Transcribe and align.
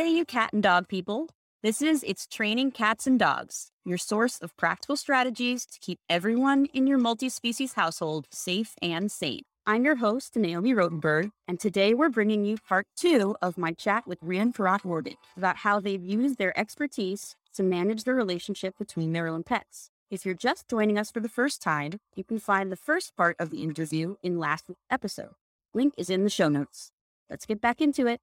Hey, 0.00 0.08
you 0.16 0.24
cat 0.24 0.54
and 0.54 0.62
dog 0.62 0.88
people. 0.88 1.28
This 1.62 1.82
is 1.82 2.02
It's 2.04 2.26
Training 2.26 2.70
Cats 2.70 3.06
and 3.06 3.18
Dogs, 3.18 3.70
your 3.84 3.98
source 3.98 4.38
of 4.38 4.56
practical 4.56 4.96
strategies 4.96 5.66
to 5.66 5.78
keep 5.78 5.98
everyone 6.08 6.64
in 6.72 6.86
your 6.86 6.96
multi 6.96 7.28
species 7.28 7.74
household 7.74 8.26
safe 8.32 8.76
and 8.80 9.12
sane. 9.12 9.42
I'm 9.66 9.84
your 9.84 9.96
host, 9.96 10.36
Naomi 10.36 10.72
Rotenberg, 10.72 11.32
and 11.46 11.60
today 11.60 11.92
we're 11.92 12.08
bringing 12.08 12.46
you 12.46 12.56
part 12.66 12.86
two 12.96 13.36
of 13.42 13.58
my 13.58 13.72
chat 13.72 14.06
with 14.06 14.22
Rian 14.22 14.54
Farhat 14.54 14.86
Warden 14.86 15.16
about 15.36 15.58
how 15.58 15.80
they've 15.80 16.02
used 16.02 16.38
their 16.38 16.58
expertise 16.58 17.36
to 17.52 17.62
manage 17.62 18.04
the 18.04 18.14
relationship 18.14 18.78
between 18.78 19.12
their 19.12 19.28
own 19.28 19.42
pets. 19.42 19.90
If 20.10 20.24
you're 20.24 20.34
just 20.34 20.66
joining 20.66 20.98
us 20.98 21.10
for 21.10 21.20
the 21.20 21.28
first 21.28 21.60
time, 21.60 22.00
you 22.16 22.24
can 22.24 22.38
find 22.38 22.72
the 22.72 22.76
first 22.76 23.14
part 23.18 23.36
of 23.38 23.50
the 23.50 23.62
interview 23.62 24.16
in 24.22 24.38
last 24.38 24.64
week's 24.66 24.80
episode. 24.90 25.34
Link 25.74 25.92
is 25.98 26.08
in 26.08 26.24
the 26.24 26.30
show 26.30 26.48
notes. 26.48 26.90
Let's 27.28 27.44
get 27.44 27.60
back 27.60 27.82
into 27.82 28.06
it. 28.06 28.22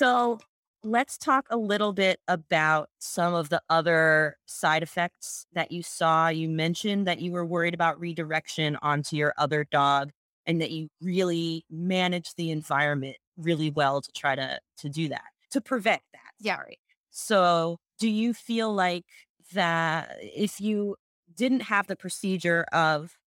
So 0.00 0.38
let's 0.82 1.18
talk 1.18 1.46
a 1.50 1.58
little 1.58 1.92
bit 1.92 2.20
about 2.26 2.88
some 3.00 3.34
of 3.34 3.50
the 3.50 3.60
other 3.68 4.38
side 4.46 4.82
effects 4.82 5.44
that 5.52 5.70
you 5.70 5.82
saw. 5.82 6.28
You 6.28 6.48
mentioned 6.48 7.06
that 7.06 7.20
you 7.20 7.32
were 7.32 7.44
worried 7.44 7.74
about 7.74 8.00
redirection 8.00 8.78
onto 8.80 9.14
your 9.16 9.34
other 9.36 9.66
dog 9.70 10.08
and 10.46 10.58
that 10.62 10.70
you 10.70 10.88
really 11.02 11.66
managed 11.70 12.38
the 12.38 12.50
environment 12.50 13.18
really 13.36 13.70
well 13.70 14.00
to 14.00 14.10
try 14.12 14.34
to 14.34 14.58
to 14.78 14.88
do 14.88 15.10
that, 15.10 15.24
to 15.50 15.60
prevent 15.60 16.00
that. 16.14 16.32
Yeah. 16.38 16.56
Sorry. 16.56 16.78
So 17.10 17.76
do 17.98 18.08
you 18.08 18.32
feel 18.32 18.72
like 18.72 19.04
that 19.52 20.16
if 20.22 20.62
you 20.62 20.96
didn't 21.36 21.60
have 21.60 21.88
the 21.88 21.96
procedure 21.96 22.64
of 22.72 23.18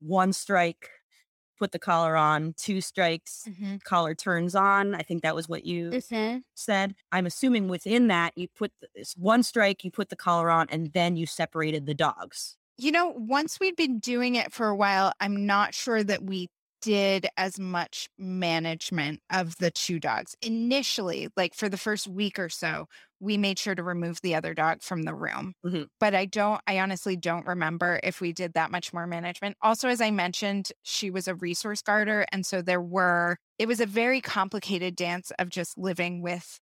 one 0.00 0.34
strike 0.34 0.90
put 1.58 1.72
the 1.72 1.78
collar 1.78 2.16
on, 2.16 2.54
two 2.56 2.80
strikes, 2.80 3.44
Mm-hmm. 3.48 3.76
collar 3.84 4.14
turns 4.14 4.54
on. 4.54 4.94
I 4.94 5.02
think 5.02 5.22
that 5.22 5.34
was 5.34 5.48
what 5.48 5.64
you 5.64 5.90
said. 6.54 6.94
I'm 7.12 7.26
assuming 7.26 7.68
within 7.68 8.08
that 8.08 8.32
you 8.36 8.48
put 8.48 8.72
this 8.94 9.14
one 9.16 9.42
strike, 9.42 9.84
you 9.84 9.90
put 9.90 10.08
the 10.08 10.16
collar 10.16 10.50
on, 10.50 10.66
and 10.70 10.92
then 10.92 11.16
you 11.16 11.26
separated 11.26 11.86
the 11.86 11.94
dogs. 11.94 12.56
You 12.76 12.92
know, 12.92 13.08
once 13.16 13.58
we'd 13.58 13.76
been 13.76 13.98
doing 13.98 14.36
it 14.36 14.52
for 14.52 14.68
a 14.68 14.76
while, 14.76 15.12
I'm 15.20 15.46
not 15.46 15.74
sure 15.74 16.04
that 16.04 16.22
we 16.22 16.48
did 16.80 17.26
as 17.36 17.58
much 17.58 18.08
management 18.18 19.20
of 19.30 19.56
the 19.56 19.70
two 19.70 19.98
dogs. 19.98 20.36
Initially, 20.42 21.28
like 21.36 21.54
for 21.54 21.68
the 21.68 21.76
first 21.76 22.06
week 22.06 22.38
or 22.38 22.48
so, 22.48 22.86
we 23.20 23.36
made 23.36 23.58
sure 23.58 23.74
to 23.74 23.82
remove 23.82 24.20
the 24.22 24.34
other 24.34 24.54
dog 24.54 24.82
from 24.82 25.02
the 25.02 25.14
room. 25.14 25.54
Mhm. 25.64 25.88
But 26.00 26.14
I 26.14 26.26
don't, 26.26 26.60
I 26.66 26.78
honestly 26.78 27.16
don't 27.16 27.46
remember 27.46 27.98
if 28.04 28.20
we 28.20 28.32
did 28.32 28.52
that 28.54 28.70
much 28.70 28.92
more 28.92 29.06
management. 29.06 29.56
Also, 29.62 29.88
as 29.88 30.00
I 30.00 30.10
mentioned, 30.12 30.70
she 30.84 31.10
was 31.10 31.26
a 31.26 31.34
resource 31.34 31.82
guarder. 31.82 32.24
And 32.30 32.46
so 32.46 32.62
there 32.62 32.80
were, 32.80 33.36
it 33.58 33.66
was 33.66 33.80
a 33.80 33.86
very 33.86 34.20
complicated 34.20 34.94
dance 34.94 35.32
of 35.40 35.48
just 35.48 35.76
living 35.76 36.22
with 36.22 36.60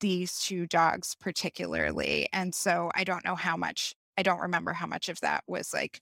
these 0.00 0.38
two 0.40 0.66
dogs, 0.66 1.16
particularly. 1.20 2.28
And 2.32 2.54
so 2.54 2.90
I 2.94 3.04
don't 3.04 3.24
know 3.24 3.34
how 3.34 3.56
much, 3.56 3.94
I 4.16 4.22
don't 4.22 4.40
remember 4.40 4.72
how 4.72 4.86
much 4.86 5.08
of 5.08 5.20
that 5.20 5.44
was 5.48 5.74
like 5.74 6.00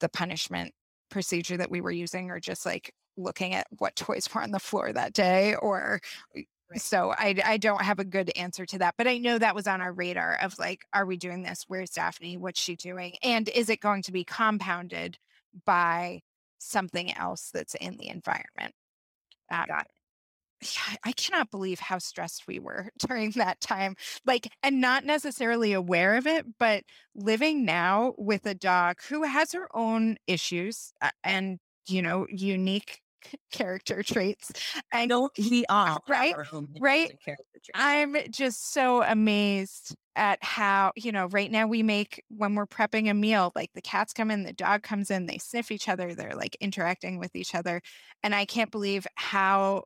the 0.00 0.08
punishment 0.08 0.72
procedure 1.10 1.56
that 1.56 1.70
we 1.70 1.80
were 1.80 1.90
using 1.90 2.30
or 2.30 2.40
just 2.40 2.64
like 2.64 2.92
looking 3.16 3.54
at 3.54 3.66
what 3.78 3.96
toys 3.96 4.28
were 4.34 4.42
on 4.42 4.50
the 4.52 4.60
floor 4.60 4.92
that 4.92 5.12
day 5.12 5.54
or 5.56 6.00
so 6.76 7.12
I, 7.16 7.34
I 7.44 7.56
don't 7.56 7.82
have 7.82 7.98
a 7.98 8.04
good 8.04 8.30
answer 8.36 8.64
to 8.66 8.78
that 8.78 8.94
but 8.96 9.06
i 9.06 9.18
know 9.18 9.38
that 9.38 9.54
was 9.54 9.66
on 9.66 9.80
our 9.80 9.92
radar 9.92 10.36
of 10.40 10.58
like 10.58 10.84
are 10.92 11.06
we 11.06 11.16
doing 11.16 11.42
this? 11.42 11.64
Where's 11.68 11.90
daphne? 11.90 12.36
What's 12.36 12.60
she 12.60 12.76
doing? 12.76 13.14
And 13.22 13.48
is 13.48 13.68
it 13.70 13.80
going 13.80 14.02
to 14.02 14.12
be 14.12 14.24
compounded 14.24 15.18
by 15.64 16.20
something 16.58 17.14
else 17.16 17.50
that's 17.52 17.74
in 17.76 17.96
the 17.96 18.08
environment? 18.08 18.74
Um, 19.50 19.64
Got 19.68 19.86
yeah, 20.62 20.96
I 21.04 21.12
cannot 21.12 21.50
believe 21.50 21.80
how 21.80 21.98
stressed 21.98 22.46
we 22.46 22.58
were 22.58 22.90
during 22.98 23.30
that 23.32 23.60
time. 23.60 23.96
Like, 24.26 24.48
and 24.62 24.80
not 24.80 25.04
necessarily 25.04 25.72
aware 25.72 26.16
of 26.16 26.26
it, 26.26 26.46
but 26.58 26.84
living 27.14 27.64
now 27.64 28.14
with 28.18 28.46
a 28.46 28.54
dog 28.54 28.96
who 29.08 29.22
has 29.24 29.52
her 29.52 29.68
own 29.74 30.16
issues 30.26 30.92
uh, 31.00 31.10
and, 31.24 31.58
you 31.88 32.02
know, 32.02 32.26
unique 32.30 33.00
character 33.52 34.02
traits. 34.02 34.52
And 34.92 35.08
know 35.10 35.30
we 35.38 35.64
all 35.66 35.86
have 35.86 36.02
Right? 36.08 36.36
different 36.38 36.72
Right? 36.78 37.12
I'm 37.74 38.16
just 38.30 38.72
so 38.72 39.02
amazed 39.02 39.96
at 40.16 40.42
how, 40.42 40.92
you 40.96 41.12
know, 41.12 41.26
right 41.26 41.50
now 41.50 41.66
we 41.66 41.82
make 41.82 42.24
when 42.28 42.54
we're 42.54 42.66
prepping 42.66 43.10
a 43.10 43.14
meal, 43.14 43.52
like 43.54 43.70
the 43.74 43.82
cats 43.82 44.12
come 44.12 44.30
in, 44.30 44.42
the 44.42 44.52
dog 44.52 44.82
comes 44.82 45.10
in, 45.10 45.26
they 45.26 45.38
sniff 45.38 45.70
each 45.70 45.88
other, 45.88 46.14
they're 46.14 46.34
like 46.34 46.56
interacting 46.60 47.18
with 47.18 47.36
each 47.36 47.54
other. 47.54 47.80
And 48.22 48.34
I 48.34 48.44
can't 48.44 48.70
believe 48.72 49.06
how 49.16 49.84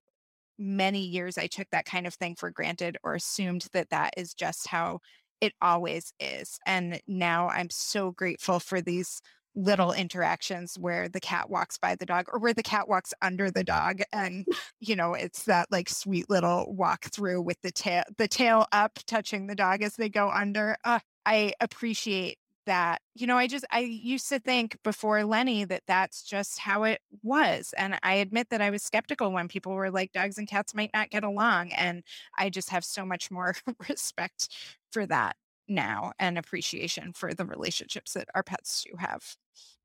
many 0.59 1.01
years 1.01 1.37
I 1.39 1.47
took 1.47 1.69
that 1.71 1.85
kind 1.87 2.07
of 2.07 2.15
thing 2.15 2.37
for 2.37 2.51
granted 2.51 2.97
or 3.03 3.15
assumed 3.15 3.69
that 3.73 3.91
that 3.91 4.15
is 4.17 4.35
just 4.35 4.69
how 4.69 5.01
it 5.41 5.53
always 5.61 6.13
is. 6.21 6.59
And 6.67 7.01
now 7.07 7.49
I'm 7.49 7.71
so 7.71 8.13
grateful 8.13 8.61
for 8.61 8.81
these 8.81 9.21
little 9.55 9.93
interactions 9.93 10.77
where 10.79 11.09
the 11.09 11.21
cat 11.21 11.49
walks 11.49 11.79
by 11.79 11.95
the 11.95 12.07
dog 12.07 12.27
or 12.33 12.39
where 12.39 12.55
the 12.55 12.63
cat 12.63 12.89
walks 12.89 13.15
under 13.23 13.51
the 13.51 13.65
dog 13.65 14.01
and 14.13 14.47
you 14.81 14.97
know 14.97 15.15
it's 15.15 15.45
that 15.45 15.71
like 15.71 15.89
sweet 15.89 16.29
little 16.29 16.73
walk 16.75 17.05
through 17.07 17.41
with 17.41 17.61
the 17.63 17.71
tail 17.71 18.03
the 18.19 18.29
tail 18.29 18.67
up 18.73 18.99
touching 19.07 19.47
the 19.47 19.55
dog 19.55 19.83
as 19.83 19.97
they 19.97 20.09
go 20.09 20.31
under 20.31 20.77
uh, 20.85 20.99
i 21.27 21.53
appreciate 21.61 22.39
that. 22.67 23.01
You 23.15 23.27
know 23.27 23.37
i 23.37 23.47
just 23.47 23.65
i 23.71 23.81
used 23.81 24.29
to 24.31 24.39
think 24.41 24.77
before 24.83 25.23
lenny 25.25 25.65
that 25.65 25.83
that's 25.87 26.23
just 26.25 26.59
how 26.59 26.83
it 26.85 27.01
was 27.23 27.73
and 27.79 27.99
i 28.03 28.15
admit 28.15 28.49
that 28.51 28.61
i 28.61 28.71
was 28.71 28.83
skeptical 28.83 29.31
when 29.31 29.47
people 29.49 29.73
were 29.73 29.91
like 29.91 30.13
dogs 30.13 30.39
and 30.39 30.49
cats 30.49 30.75
might 30.75 30.91
not 30.93 31.11
get 31.11 31.23
along 31.23 31.73
and 31.73 32.03
i 32.37 32.51
just 32.51 32.71
have 32.71 32.85
so 32.85 33.05
much 33.07 33.31
more 33.31 33.55
respect 33.89 34.49
for 34.91 35.07
that 35.07 35.37
now 35.69 36.13
and 36.19 36.39
appreciation 36.39 37.13
for 37.13 37.35
the 37.35 37.45
relationships 37.47 38.13
that 38.15 38.29
our 38.35 38.43
pets 38.43 38.85
do 38.89 38.97
have 38.99 39.37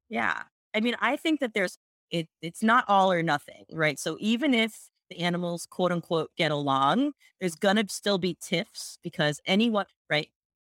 Yeah. 0.10 0.44
I 0.76 0.82
mean, 0.82 0.96
I 1.02 1.16
think 1.18 1.40
that 1.42 1.54
there's 1.54 1.78
it 2.12 2.28
it's 2.42 2.64
not 2.64 2.86
all 2.88 3.12
or 3.12 3.24
nothing, 3.24 3.66
right? 3.72 4.00
So 4.00 4.18
even 4.20 4.54
if 4.54 4.90
the 5.10 5.20
animals 5.20 5.68
quote 5.70 5.92
unquote 5.92 6.32
get 6.38 6.52
along, 6.52 7.14
there's 7.40 7.56
gonna 7.56 7.86
still 7.90 8.18
be 8.20 8.38
tiffs 8.42 8.98
because 9.04 9.42
anyone, 9.46 9.86
right? 10.10 10.30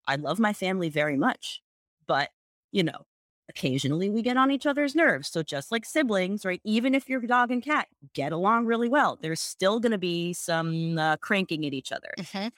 I 0.07 0.15
love 0.17 0.39
my 0.39 0.53
family 0.53 0.89
very 0.89 1.17
much, 1.17 1.61
but 2.07 2.29
you 2.71 2.83
know, 2.83 3.05
occasionally 3.49 4.09
we 4.09 4.21
get 4.21 4.37
on 4.37 4.51
each 4.51 4.65
other's 4.65 4.95
nerves. 4.95 5.27
So 5.29 5.43
just 5.43 5.71
like 5.71 5.85
siblings, 5.85 6.45
right? 6.45 6.61
Even 6.63 6.95
if 6.95 7.07
your 7.07 7.21
dog 7.21 7.51
and 7.51 7.63
cat 7.63 7.87
get 8.13 8.31
along 8.31 8.65
really 8.65 8.89
well, 8.89 9.17
there's 9.21 9.41
still 9.41 9.79
gonna 9.79 9.97
be 9.97 10.33
some 10.33 10.97
uh, 10.97 11.17
cranking 11.17 11.65
at 11.65 11.73
each 11.73 11.91
other. 11.91 12.13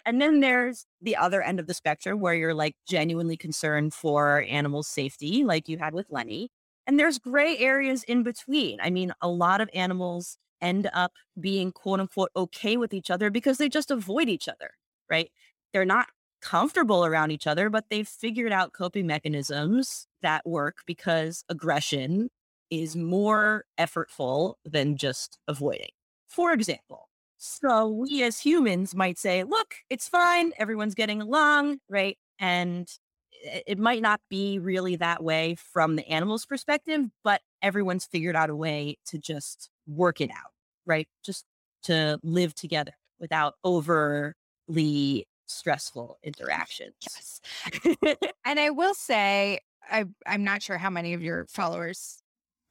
And 0.06 0.22
then 0.22 0.40
there's 0.40 0.86
the 1.02 1.16
other 1.16 1.42
end 1.42 1.60
of 1.60 1.68
the 1.68 1.74
spectrum 1.74 2.20
where 2.20 2.34
you're 2.34 2.54
like 2.54 2.76
genuinely 2.88 3.38
concerned 3.38 3.94
for 3.94 4.44
animal 4.48 4.84
safety, 4.84 5.44
like 5.44 5.68
you 5.68 5.78
had 5.78 5.94
with 5.94 6.08
Lenny. 6.10 6.50
And 6.86 6.98
there's 7.00 7.20
gray 7.20 7.58
areas 7.58 8.04
in 8.04 8.24
between. 8.24 8.80
I 8.82 8.90
mean, 8.90 9.12
a 9.22 9.28
lot 9.28 9.60
of 9.60 9.70
animals 9.74 10.38
end 10.62 10.90
up 10.94 11.12
being 11.40 11.72
quote 11.72 12.00
unquote 12.00 12.32
okay 12.36 12.78
with 12.78 12.94
each 12.94 13.12
other 13.12 13.30
because 13.30 13.58
they 13.58 13.70
just 13.70 13.92
avoid 13.92 14.30
each 14.30 14.48
other, 14.48 14.72
right? 15.10 15.30
They're 15.74 15.86
not 15.86 16.08
comfortable 16.42 17.06
around 17.06 17.32
each 17.32 17.48
other, 17.48 17.70
but 17.70 17.86
they've 17.90 18.08
figured 18.08 18.52
out 18.52 18.74
coping 18.74 19.06
mechanisms 19.08 20.07
that 20.22 20.46
work 20.46 20.78
because 20.86 21.44
aggression 21.50 22.30
is 22.70 22.96
more 22.96 23.66
effortful 23.80 24.56
than 24.66 24.98
just 24.98 25.38
avoiding. 25.48 25.90
For 26.28 26.52
example, 26.52 27.08
so 27.38 27.88
we 27.88 28.24
as 28.24 28.40
humans 28.40 28.96
might 28.96 29.18
say, 29.18 29.44
look, 29.44 29.76
it's 29.90 30.08
fine. 30.10 30.52
Everyone's 30.58 30.96
getting 30.96 31.22
along, 31.22 31.78
right? 31.90 32.18
And 32.40 32.88
it 33.44 33.78
might 33.78 34.02
not 34.02 34.20
be 34.30 34.60
really 34.60 34.96
that 34.98 35.24
way 35.24 35.56
from 35.56 35.96
the 35.96 36.08
animal's 36.08 36.46
perspective, 36.46 37.06
but 37.24 37.42
everyone's 37.62 38.06
figured 38.06 38.36
out 38.36 38.50
a 38.50 38.56
way 38.56 38.98
to 39.06 39.18
just 39.18 39.70
work 39.86 40.20
it 40.22 40.32
out, 40.32 40.52
right? 40.86 41.08
Just 41.24 41.46
to 41.84 42.20
live 42.24 42.56
together 42.56 42.94
without 43.20 43.54
overly 43.64 45.28
stressful 45.46 46.18
interactions. 46.24 46.96
Yes. 47.02 47.42
and 48.46 48.60
I 48.60 48.72
will 48.72 48.94
say, 48.94 49.60
I, 49.90 50.06
I'm 50.26 50.44
not 50.44 50.62
sure 50.62 50.78
how 50.78 50.90
many 50.90 51.14
of 51.14 51.22
your 51.22 51.46
followers 51.50 52.22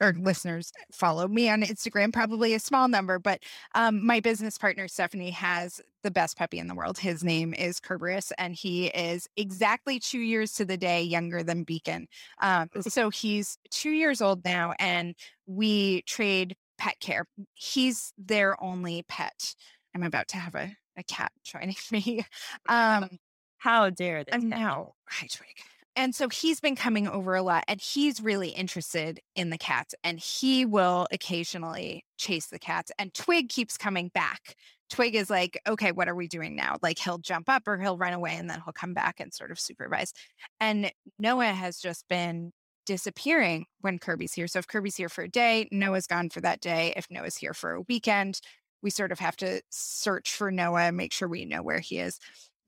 or 0.00 0.14
listeners 0.18 0.72
follow 0.92 1.26
me 1.26 1.48
on 1.48 1.62
Instagram, 1.62 2.12
probably 2.12 2.54
a 2.54 2.58
small 2.58 2.86
number, 2.88 3.18
but 3.18 3.40
um, 3.74 4.04
my 4.04 4.20
business 4.20 4.58
partner, 4.58 4.88
Stephanie, 4.88 5.30
has 5.30 5.80
the 6.02 6.10
best 6.10 6.36
puppy 6.36 6.58
in 6.58 6.66
the 6.66 6.74
world. 6.74 6.98
His 6.98 7.24
name 7.24 7.54
is 7.54 7.80
Kerberos, 7.80 8.30
and 8.36 8.54
he 8.54 8.88
is 8.88 9.26
exactly 9.36 9.98
two 9.98 10.18
years 10.18 10.52
to 10.54 10.64
the 10.64 10.76
day 10.76 11.02
younger 11.02 11.42
than 11.42 11.64
Beacon. 11.64 12.08
Um, 12.42 12.68
so 12.82 13.10
he's 13.10 13.58
two 13.70 13.90
years 13.90 14.20
old 14.20 14.44
now, 14.44 14.74
and 14.78 15.14
we 15.46 16.02
trade 16.02 16.56
pet 16.78 17.00
care. 17.00 17.26
He's 17.54 18.12
their 18.18 18.62
only 18.62 19.04
pet. 19.08 19.54
I'm 19.94 20.02
about 20.02 20.28
to 20.28 20.36
have 20.36 20.54
a, 20.54 20.76
a 20.98 21.04
cat 21.04 21.32
joining 21.44 21.76
me. 21.90 22.24
Um, 22.68 23.18
How 23.58 23.88
dare 23.88 24.24
this? 24.24 24.42
Know. 24.42 24.94
Hi, 25.08 25.26
Twig. 25.26 25.56
And 25.96 26.14
so 26.14 26.28
he's 26.28 26.60
been 26.60 26.76
coming 26.76 27.08
over 27.08 27.34
a 27.34 27.42
lot 27.42 27.64
and 27.66 27.80
he's 27.80 28.20
really 28.20 28.50
interested 28.50 29.20
in 29.34 29.50
the 29.50 29.58
cats 29.58 29.94
and 30.04 30.20
he 30.20 30.64
will 30.66 31.08
occasionally 31.10 32.04
chase 32.18 32.46
the 32.46 32.58
cats 32.58 32.92
and 32.98 33.14
twig 33.14 33.48
keeps 33.48 33.76
coming 33.76 34.10
back. 34.14 34.54
Twig 34.90 35.14
is 35.16 35.30
like 35.30 35.60
okay 35.66 35.92
what 35.92 36.08
are 36.08 36.14
we 36.14 36.28
doing 36.28 36.54
now? 36.54 36.76
Like 36.82 36.98
he'll 36.98 37.18
jump 37.18 37.48
up 37.48 37.66
or 37.66 37.78
he'll 37.78 37.98
run 37.98 38.12
away 38.12 38.36
and 38.36 38.48
then 38.48 38.60
he'll 38.64 38.72
come 38.72 38.94
back 38.94 39.18
and 39.18 39.32
sort 39.32 39.50
of 39.50 39.58
supervise. 39.58 40.12
And 40.60 40.92
noah 41.18 41.46
has 41.46 41.78
just 41.78 42.06
been 42.08 42.52
disappearing 42.84 43.66
when 43.80 43.98
kirby's 43.98 44.34
here. 44.34 44.46
So 44.46 44.60
if 44.60 44.68
kirby's 44.68 44.96
here 44.96 45.08
for 45.08 45.24
a 45.24 45.28
day 45.28 45.68
noah's 45.72 46.06
gone 46.06 46.30
for 46.30 46.40
that 46.42 46.60
day. 46.60 46.92
If 46.96 47.06
noah's 47.10 47.36
here 47.36 47.54
for 47.54 47.72
a 47.72 47.82
weekend 47.88 48.40
we 48.82 48.90
sort 48.90 49.10
of 49.10 49.18
have 49.18 49.36
to 49.36 49.62
search 49.70 50.32
for 50.32 50.50
noah 50.50 50.82
and 50.82 50.96
make 50.96 51.12
sure 51.12 51.28
we 51.28 51.44
know 51.46 51.62
where 51.62 51.80
he 51.80 51.98
is. 51.98 52.18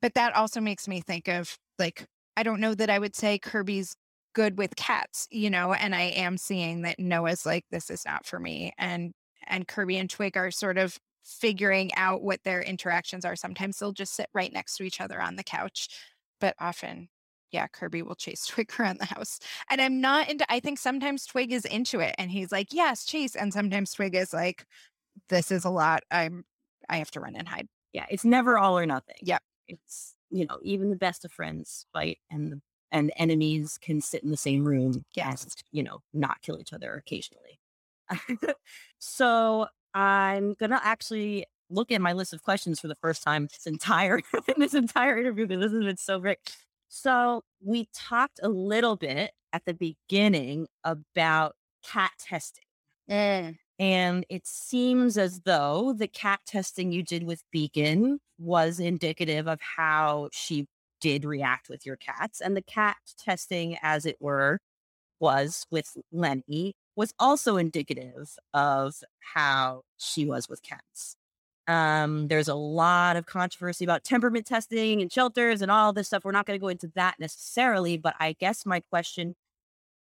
But 0.01 0.15
that 0.15 0.35
also 0.35 0.61
makes 0.61 0.89
me 0.89 1.01
think 1.01 1.29
of 1.29 1.57
like 1.79 2.07
I 2.39 2.45
don't 2.45 2.61
know 2.61 2.73
that 2.73 2.89
I 2.89 3.01
would 3.01 3.17
say 3.17 3.37
Kirby's 3.37 3.97
good 4.33 4.59
with 4.59 4.77
cats, 4.77 5.27
you 5.33 5.51
know, 5.51 5.73
and 5.73 5.93
I 5.93 6.03
am 6.03 6.39
seeing 6.39 6.83
that 6.83 7.01
Noah's 7.01 7.45
like, 7.45 7.65
this 7.73 7.91
is 7.91 8.05
not 8.07 8.25
for 8.27 8.39
me. 8.39 8.73
And 8.79 9.13
and 9.49 9.67
Kirby 9.67 9.97
and 9.97 10.09
Twig 10.09 10.37
are 10.37 10.53
sort 10.53 10.79
of 10.79 10.97
figuring 11.25 11.93
out 11.97 12.23
what 12.23 12.45
their 12.45 12.63
interactions 12.63 13.25
are. 13.25 13.35
Sometimes 13.35 13.77
they'll 13.77 13.91
just 13.91 14.15
sit 14.15 14.29
right 14.33 14.53
next 14.53 14.77
to 14.77 14.85
each 14.85 15.01
other 15.01 15.21
on 15.21 15.35
the 15.35 15.43
couch, 15.43 15.89
but 16.41 16.55
often, 16.61 17.09
yeah, 17.51 17.67
Kirby 17.67 18.03
will 18.03 18.15
chase 18.15 18.47
Twig 18.49 18.71
around 18.79 19.01
the 19.01 19.07
house. 19.07 19.41
And 19.69 19.81
I'm 19.81 20.01
not 20.01 20.31
into, 20.31 20.47
I 20.49 20.61
think 20.61 20.79
sometimes 20.79 21.27
Twig 21.27 21.53
is 21.53 21.65
into 21.65 21.99
it 21.99 22.15
and 22.19 22.31
he's 22.31 22.53
like, 22.53 22.69
yes, 22.71 23.05
chase. 23.05 23.35
And 23.35 23.53
sometimes 23.53 23.93
Twig 23.93 24.15
is 24.15 24.33
like, 24.33 24.65
this 25.29 25.51
is 25.51 25.65
a 25.65 25.71
lot. 25.71 26.05
I'm, 26.13 26.45
I 26.89 26.99
have 26.99 27.11
to 27.13 27.21
run 27.21 27.35
and 27.35 27.49
hide. 27.49 27.67
Yeah. 27.93 28.07
It's 28.09 28.25
never 28.25 28.59
all 28.59 28.79
or 28.79 28.87
nothing. 28.87 29.17
Yep. 29.23 29.43
It's 29.67 30.15
you 30.31 30.47
know, 30.47 30.59
even 30.63 30.91
the 30.91 30.97
best 30.97 31.25
of 31.25 31.33
friends 31.33 31.87
fight 31.93 32.19
and 32.31 32.53
the 32.53 32.61
and 32.91 33.13
enemies 33.17 33.79
can 33.81 34.01
sit 34.01 34.23
in 34.23 34.31
the 34.31 34.37
same 34.37 34.65
room 34.65 35.05
yes. 35.15 35.45
and, 35.45 35.55
you 35.73 35.83
know, 35.83 36.01
not 36.15 36.41
kill 36.43 36.59
each 36.59 36.73
other 36.73 36.95
occasionally. 36.95 37.61
so 38.99 39.67
I'm 39.95 40.55
gonna 40.55 40.81
actually 40.83 41.45
look 41.71 41.93
at 41.93 42.01
my 42.01 42.13
list 42.13 42.33
of 42.33 42.43
questions 42.43 42.81
for 42.81 42.89
the 42.89 42.95
first 42.95 43.23
time 43.23 43.47
this 43.47 43.67
entire 43.67 44.21
in 44.49 44.55
this 44.59 44.75
entire 44.75 45.19
interview 45.19 45.47
because 45.47 45.65
this 45.65 45.73
has 45.73 45.85
been 45.85 45.97
so 45.97 46.19
great. 46.19 46.39
So 46.89 47.43
we 47.63 47.89
talked 47.95 48.41
a 48.43 48.49
little 48.49 48.97
bit 48.97 49.33
at 49.53 49.65
the 49.67 49.75
beginning 49.75 50.67
about 50.85 51.55
cat 51.85 52.13
testing. 52.19 52.65
Mm. 53.11 53.59
And 53.79 54.27
it 54.29 54.47
seems 54.47 55.17
as 55.17 55.41
though 55.41 55.95
the 55.97 56.09
cat 56.09 56.41
testing 56.47 56.91
you 56.91 57.03
did 57.03 57.23
with 57.25 57.45
Beacon 57.53 58.21
was 58.39 58.81
indicative 58.81 59.47
of 59.47 59.61
how 59.61 60.29
she 60.33 60.67
did 61.01 61.25
react 61.25 61.69
with 61.69 61.87
your 61.87 61.97
cats. 61.97 62.41
And 62.41 62.57
the 62.57 62.63
cat 62.63 62.97
testing, 63.19 63.77
as 63.83 64.07
it 64.07 64.17
were, 64.21 64.59
was 65.21 65.67
with 65.71 65.97
Lenny, 66.13 66.75
was 66.97 67.13
also 67.19 67.57
indicative 67.57 68.37
of 68.55 68.97
how 69.35 69.83
she 69.97 70.25
was 70.25 70.49
with 70.49 70.63
cats. 70.63 71.17
Um, 71.69 72.29
there's 72.29 72.49
a 72.49 72.55
lot 72.55 73.17
of 73.17 73.27
controversy 73.27 73.85
about 73.85 74.03
temperament 74.03 74.47
testing 74.47 75.03
and 75.03 75.13
shelters 75.13 75.61
and 75.61 75.71
all 75.71 75.93
this 75.93 76.07
stuff. 76.07 76.25
We're 76.25 76.33
not 76.33 76.47
going 76.47 76.59
to 76.59 76.63
go 76.63 76.69
into 76.69 76.91
that 76.95 77.17
necessarily, 77.21 77.99
but 77.99 78.15
I 78.19 78.35
guess 78.41 78.65
my 78.65 78.81
question 78.81 79.35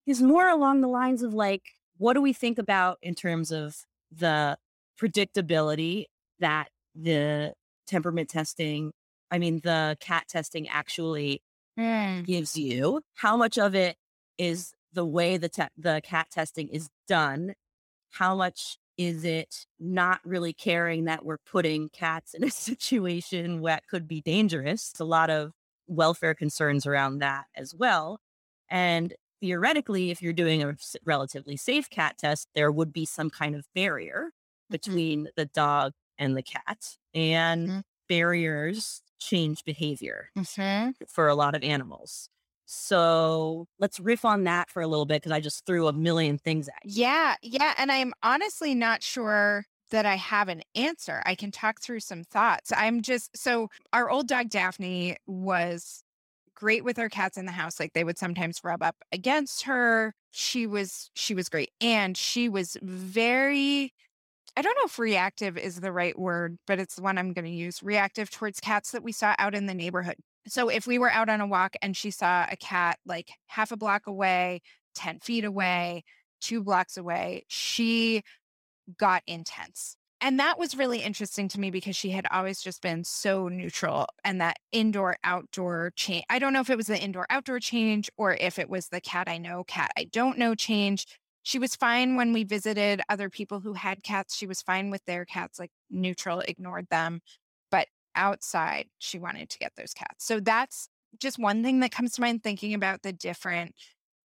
is 0.07 0.23
more 0.23 0.49
along 0.49 0.83
the 0.83 0.89
lines 0.89 1.23
of 1.23 1.33
like, 1.33 1.63
what 1.97 2.13
do 2.13 2.21
we 2.21 2.33
think 2.33 2.59
about 2.59 2.99
in 3.01 3.15
terms 3.15 3.51
of 3.51 3.79
the 4.13 4.59
predictability 5.01 6.05
that 6.41 6.69
the 6.95 7.55
temperament 7.87 8.29
testing, 8.29 8.93
I 9.31 9.39
mean, 9.39 9.61
the 9.63 9.97
cat 10.01 10.25
testing 10.29 10.69
actually 10.69 11.43
mm. 11.79 12.25
gives 12.25 12.57
you? 12.57 13.03
How 13.15 13.37
much 13.37 13.59
of 13.59 13.75
it 13.75 13.97
is 14.39 14.73
the 14.93 15.05
way 15.05 15.37
the 15.37 15.49
te- 15.49 15.65
the 15.77 16.01
cat 16.05 16.29
testing 16.31 16.69
is 16.69 16.89
done? 17.09 17.55
How 18.11 18.35
much 18.35 18.79
is 18.97 19.25
it 19.25 19.67
not 19.79 20.21
really 20.25 20.53
caring 20.53 21.05
that 21.05 21.25
we're 21.25 21.39
putting 21.39 21.89
cats 21.91 22.35
in 22.35 22.43
a 22.45 22.51
situation 22.51 23.63
that 23.63 23.87
could 23.89 24.09
be 24.09 24.21
dangerous? 24.21 24.91
It's 24.91 25.01
a 25.01 25.05
lot 25.05 25.31
of 25.31 25.53
welfare 25.87 26.35
concerns 26.35 26.87
around 26.87 27.19
that 27.19 27.45
as 27.55 27.75
well. 27.75 28.21
And 28.69 29.15
theoretically, 29.41 30.11
if 30.11 30.23
you're 30.23 30.33
doing 30.33 30.63
a 30.63 30.77
relatively 31.05 31.57
safe 31.57 31.89
cat 31.91 32.19
test, 32.19 32.49
there 32.55 32.73
would 32.73 32.93
be 32.93 33.05
some 33.05 33.31
kind 33.31 33.55
of 33.55 33.67
barrier 33.75 34.31
mm-hmm. 34.31 34.73
between 34.73 35.29
the 35.37 35.47
dog 35.47 35.93
and 36.19 36.37
the 36.37 36.43
cat. 36.43 36.97
And 37.17 37.69
mm-hmm. 37.69 37.79
barriers 38.09 39.03
change 39.19 39.65
behavior 39.65 40.29
mm-hmm. 40.39 40.91
for 41.09 41.27
a 41.27 41.35
lot 41.35 41.57
of 41.57 41.65
animals. 41.65 42.29
So 42.67 43.67
let's 43.79 43.99
riff 43.99 44.25
on 44.25 44.45
that 44.45 44.71
for 44.71 44.83
a 44.83 44.87
little 44.87 45.07
bit 45.07 45.23
because 45.23 45.33
I 45.33 45.41
just 45.41 45.65
threw 45.67 45.87
a 45.87 45.93
million 45.93 46.37
things 46.37 46.69
at 46.69 46.75
you. 46.85 47.03
Yeah. 47.03 47.37
Yeah. 47.43 47.75
And 47.79 47.91
I'm 47.91 48.13
honestly 48.23 48.75
not 48.75 49.03
sure 49.03 49.65
that 49.91 50.05
I 50.05 50.17
have 50.17 50.49
an 50.49 50.63
answer. 50.75 51.23
I 51.25 51.35
can 51.37 51.51
talk 51.51 51.81
through 51.81 52.01
some 52.01 52.25
thoughts. 52.25 52.73
I'm 52.77 53.03
just 53.03 53.37
so 53.37 53.69
our 53.93 54.11
old 54.11 54.27
dog 54.27 54.51
Daphne 54.51 55.17
was 55.27 56.03
great 56.55 56.85
with 56.85 56.99
our 56.99 57.09
cats 57.09 57.37
in 57.37 57.47
the 57.47 57.53
house. 57.53 57.79
Like 57.79 57.93
they 57.93 58.03
would 58.03 58.19
sometimes 58.19 58.61
rub 58.65 58.83
up 58.83 58.97
against 59.13 59.63
her. 59.63 60.15
She 60.33 60.67
was 60.67 61.11
she 61.15 61.35
was 61.35 61.49
great. 61.49 61.71
And 61.81 62.17
she 62.17 62.49
was 62.49 62.77
very 62.83 63.93
I 64.57 64.63
don't 64.63 64.75
know 64.77 64.87
if 64.87 64.99
reactive 64.99 65.59
is 65.59 65.81
the 65.81 65.93
right 65.93 66.19
word, 66.19 66.59
but 66.67 66.79
it's 66.79 66.97
the 66.97 67.03
one 67.03 67.19
I'm 67.19 67.35
going 67.35 67.45
to 67.45 67.51
use. 67.51 67.83
Reactive 67.83 68.31
towards 68.31 68.59
cats 68.59 68.93
that 68.93 69.03
we 69.03 69.13
saw 69.13 69.35
out 69.39 69.55
in 69.55 69.67
the 69.67 69.75
neighborhood. 69.75 70.17
So 70.49 70.69
if 70.69 70.87
we 70.87 70.99
were 70.99 71.11
out 71.11 71.29
on 71.29 71.41
a 71.41 71.47
walk 71.47 71.77
and 71.83 71.97
she 71.97 72.11
saw 72.11 72.47
a 72.51 72.57
cat 72.57 72.99
like 73.05 73.31
half 73.49 73.71
a 73.71 73.77
block 73.77 74.07
away, 74.07 74.63
10 74.95 75.21
feet 75.21 75.45
away, 75.45 76.05
two 76.41 76.63
blocks 76.63 76.97
away, 76.97 77.45
she 77.49 78.23
got 78.99 79.23
intense. 79.27 79.97
And 80.21 80.41
that 80.41 80.59
was 80.59 80.77
really 80.77 81.01
interesting 81.01 81.47
to 81.49 81.61
me 81.61 81.71
because 81.71 81.95
she 81.95 82.11
had 82.11 82.27
always 82.31 82.63
just 82.63 82.81
been 82.81 83.05
so 83.05 83.49
neutral 83.49 84.07
and 84.25 84.41
that 84.41 84.57
indoor 84.73 85.17
outdoor 85.25 85.93
change. 85.95 86.25
I 86.31 86.39
don't 86.39 86.55
know 86.55 86.61
if 86.61 86.71
it 86.71 86.77
was 86.77 86.87
the 86.87 86.99
indoor 86.99 87.27
outdoor 87.29 87.61
change 87.61 88.11
or 88.17 88.35
if 88.41 88.59
it 88.59 88.71
was 88.71 88.89
the 88.89 89.01
cat 89.03 89.29
I 89.29 89.37
know, 89.37 89.65
cat 89.65 89.91
I 89.99 90.05
don't 90.05 90.39
know 90.39 90.55
change. 90.55 91.07
She 91.47 91.61
was 91.61 91.77
fine 91.77 92.17
when 92.17 92.33
we 92.33 92.43
visited 92.43 93.03
other 93.09 93.31
people 93.31 93.61
who 93.61 93.75
had 93.75 94.03
cats. 94.03 94.37
She 94.37 94.49
was 94.49 94.63
fine 94.63 94.91
with 94.91 95.05
their 95.05 95.25
cats, 95.25 95.61
like 95.61 95.71
neutral, 95.89 96.41
ignored 96.41 96.89
them. 96.91 97.21
But 97.71 97.87
outside, 98.17 98.87
she 98.99 99.21
wanted 99.21 99.49
to 99.51 99.59
get 99.61 99.71
those 99.77 99.95
cats. 99.95 100.27
So 100.27 100.41
that's 100.41 100.89
just 101.21 101.39
one 101.39 101.63
thing 101.63 101.79
that 101.81 101.93
comes 101.93 102.15
to 102.15 102.21
mind 102.21 102.43
thinking 102.43 102.75
about 102.75 103.03
the 103.03 103.13
different 103.13 103.77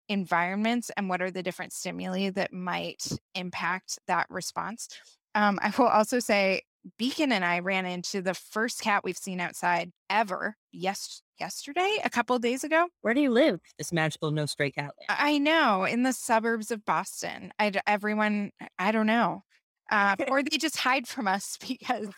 environments 0.09 0.91
and 0.97 1.11
what 1.11 1.21
are 1.21 1.31
the 1.31 1.43
different 1.43 1.75
stimuli 1.75 2.31
that 2.31 2.55
might 2.55 3.07
impact 3.35 3.99
that 4.07 4.27
response. 4.31 4.89
Um, 5.35 5.59
I 5.61 5.75
will 5.77 5.89
also 5.89 6.21
say 6.21 6.63
Beacon 6.99 7.33
and 7.33 7.45
I 7.45 7.61
ran 7.61 7.87
into 7.87 8.23
the 8.23 8.35
first 8.35 8.81
cat 8.81 9.05
we've 9.05 9.17
seen 9.17 9.41
outside 9.41 9.91
ever. 10.09 10.57
Yes, 10.73 11.23
yesterday, 11.39 11.99
a 12.05 12.11
couple 12.11 12.37
of 12.37 12.43
days 12.43 12.65
ago. 12.65 12.89
Where 13.03 13.15
do 13.15 13.21
you 13.21 13.31
live? 13.31 13.61
This 13.79 13.93
magical 13.93 14.31
no 14.31 14.47
stray 14.47 14.71
cat 14.71 14.93
land. 14.99 15.21
I 15.21 15.39
know, 15.39 15.85
in 15.85 16.03
the 16.03 16.13
suburbs 16.13 16.71
of 16.71 16.85
Boston. 16.85 17.53
I 17.59 17.73
everyone, 17.87 18.53
I 18.79 18.93
don't 18.93 19.07
know. 19.07 19.45
Uh, 19.91 20.17
or 20.29 20.43
they 20.43 20.57
just 20.57 20.77
hide 20.77 21.07
from 21.07 21.27
us 21.27 21.59
because 21.67 22.09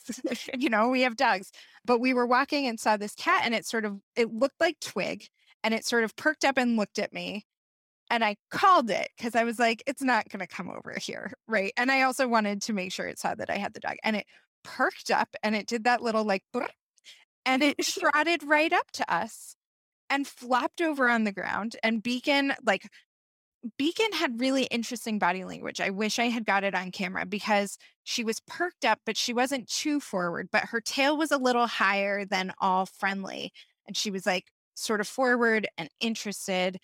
you 0.56 0.68
know 0.68 0.88
we 0.88 1.02
have 1.02 1.16
dogs. 1.16 1.50
But 1.84 2.00
we 2.00 2.14
were 2.14 2.26
walking 2.26 2.66
and 2.66 2.78
saw 2.78 2.96
this 2.96 3.14
cat, 3.14 3.42
and 3.44 3.54
it 3.54 3.66
sort 3.66 3.84
of 3.84 3.98
it 4.16 4.32
looked 4.32 4.60
like 4.60 4.78
Twig, 4.80 5.26
and 5.64 5.74
it 5.74 5.84
sort 5.84 6.04
of 6.04 6.14
perked 6.16 6.44
up 6.44 6.58
and 6.58 6.76
looked 6.76 6.98
at 6.98 7.12
me, 7.12 7.46
and 8.12 8.22
I 8.22 8.36
called 8.50 8.90
it 8.90 9.08
because 9.16 9.34
I 9.34 9.44
was 9.44 9.58
like, 9.58 9.82
it's 9.86 10.02
not 10.02 10.28
going 10.28 10.40
to 10.40 10.46
come 10.46 10.68
over 10.68 10.94
here. 11.00 11.32
Right. 11.48 11.72
And 11.78 11.90
I 11.90 12.02
also 12.02 12.28
wanted 12.28 12.60
to 12.62 12.74
make 12.74 12.92
sure 12.92 13.06
it 13.06 13.18
saw 13.18 13.34
that 13.34 13.48
I 13.48 13.56
had 13.56 13.72
the 13.72 13.80
dog. 13.80 13.96
And 14.04 14.16
it 14.16 14.26
perked 14.64 15.10
up 15.10 15.34
and 15.42 15.54
it 15.56 15.66
did 15.66 15.84
that 15.84 16.02
little 16.02 16.24
like, 16.24 16.44
and 17.44 17.62
it 17.62 17.78
trotted 17.82 18.42
right 18.44 18.72
up 18.72 18.90
to 18.92 19.14
us 19.14 19.56
and 20.10 20.26
flopped 20.26 20.80
over 20.80 21.08
on 21.08 21.24
the 21.24 21.32
ground. 21.32 21.76
And 21.82 22.02
Beacon, 22.02 22.54
like, 22.64 22.88
Beacon 23.78 24.12
had 24.12 24.40
really 24.40 24.64
interesting 24.64 25.18
body 25.18 25.44
language. 25.44 25.80
I 25.80 25.90
wish 25.90 26.18
I 26.18 26.26
had 26.26 26.44
got 26.44 26.64
it 26.64 26.74
on 26.74 26.90
camera 26.90 27.24
because 27.24 27.78
she 28.02 28.24
was 28.24 28.40
perked 28.40 28.84
up, 28.84 28.98
but 29.06 29.16
she 29.16 29.32
wasn't 29.32 29.68
too 29.68 30.00
forward, 30.00 30.48
but 30.50 30.66
her 30.66 30.80
tail 30.80 31.16
was 31.16 31.30
a 31.30 31.38
little 31.38 31.66
higher 31.68 32.24
than 32.24 32.52
all 32.60 32.86
friendly. 32.86 33.52
And 33.86 33.96
she 33.96 34.10
was 34.10 34.26
like 34.26 34.46
sort 34.74 35.00
of 35.00 35.08
forward 35.08 35.68
and 35.78 35.88
interested 36.00 36.78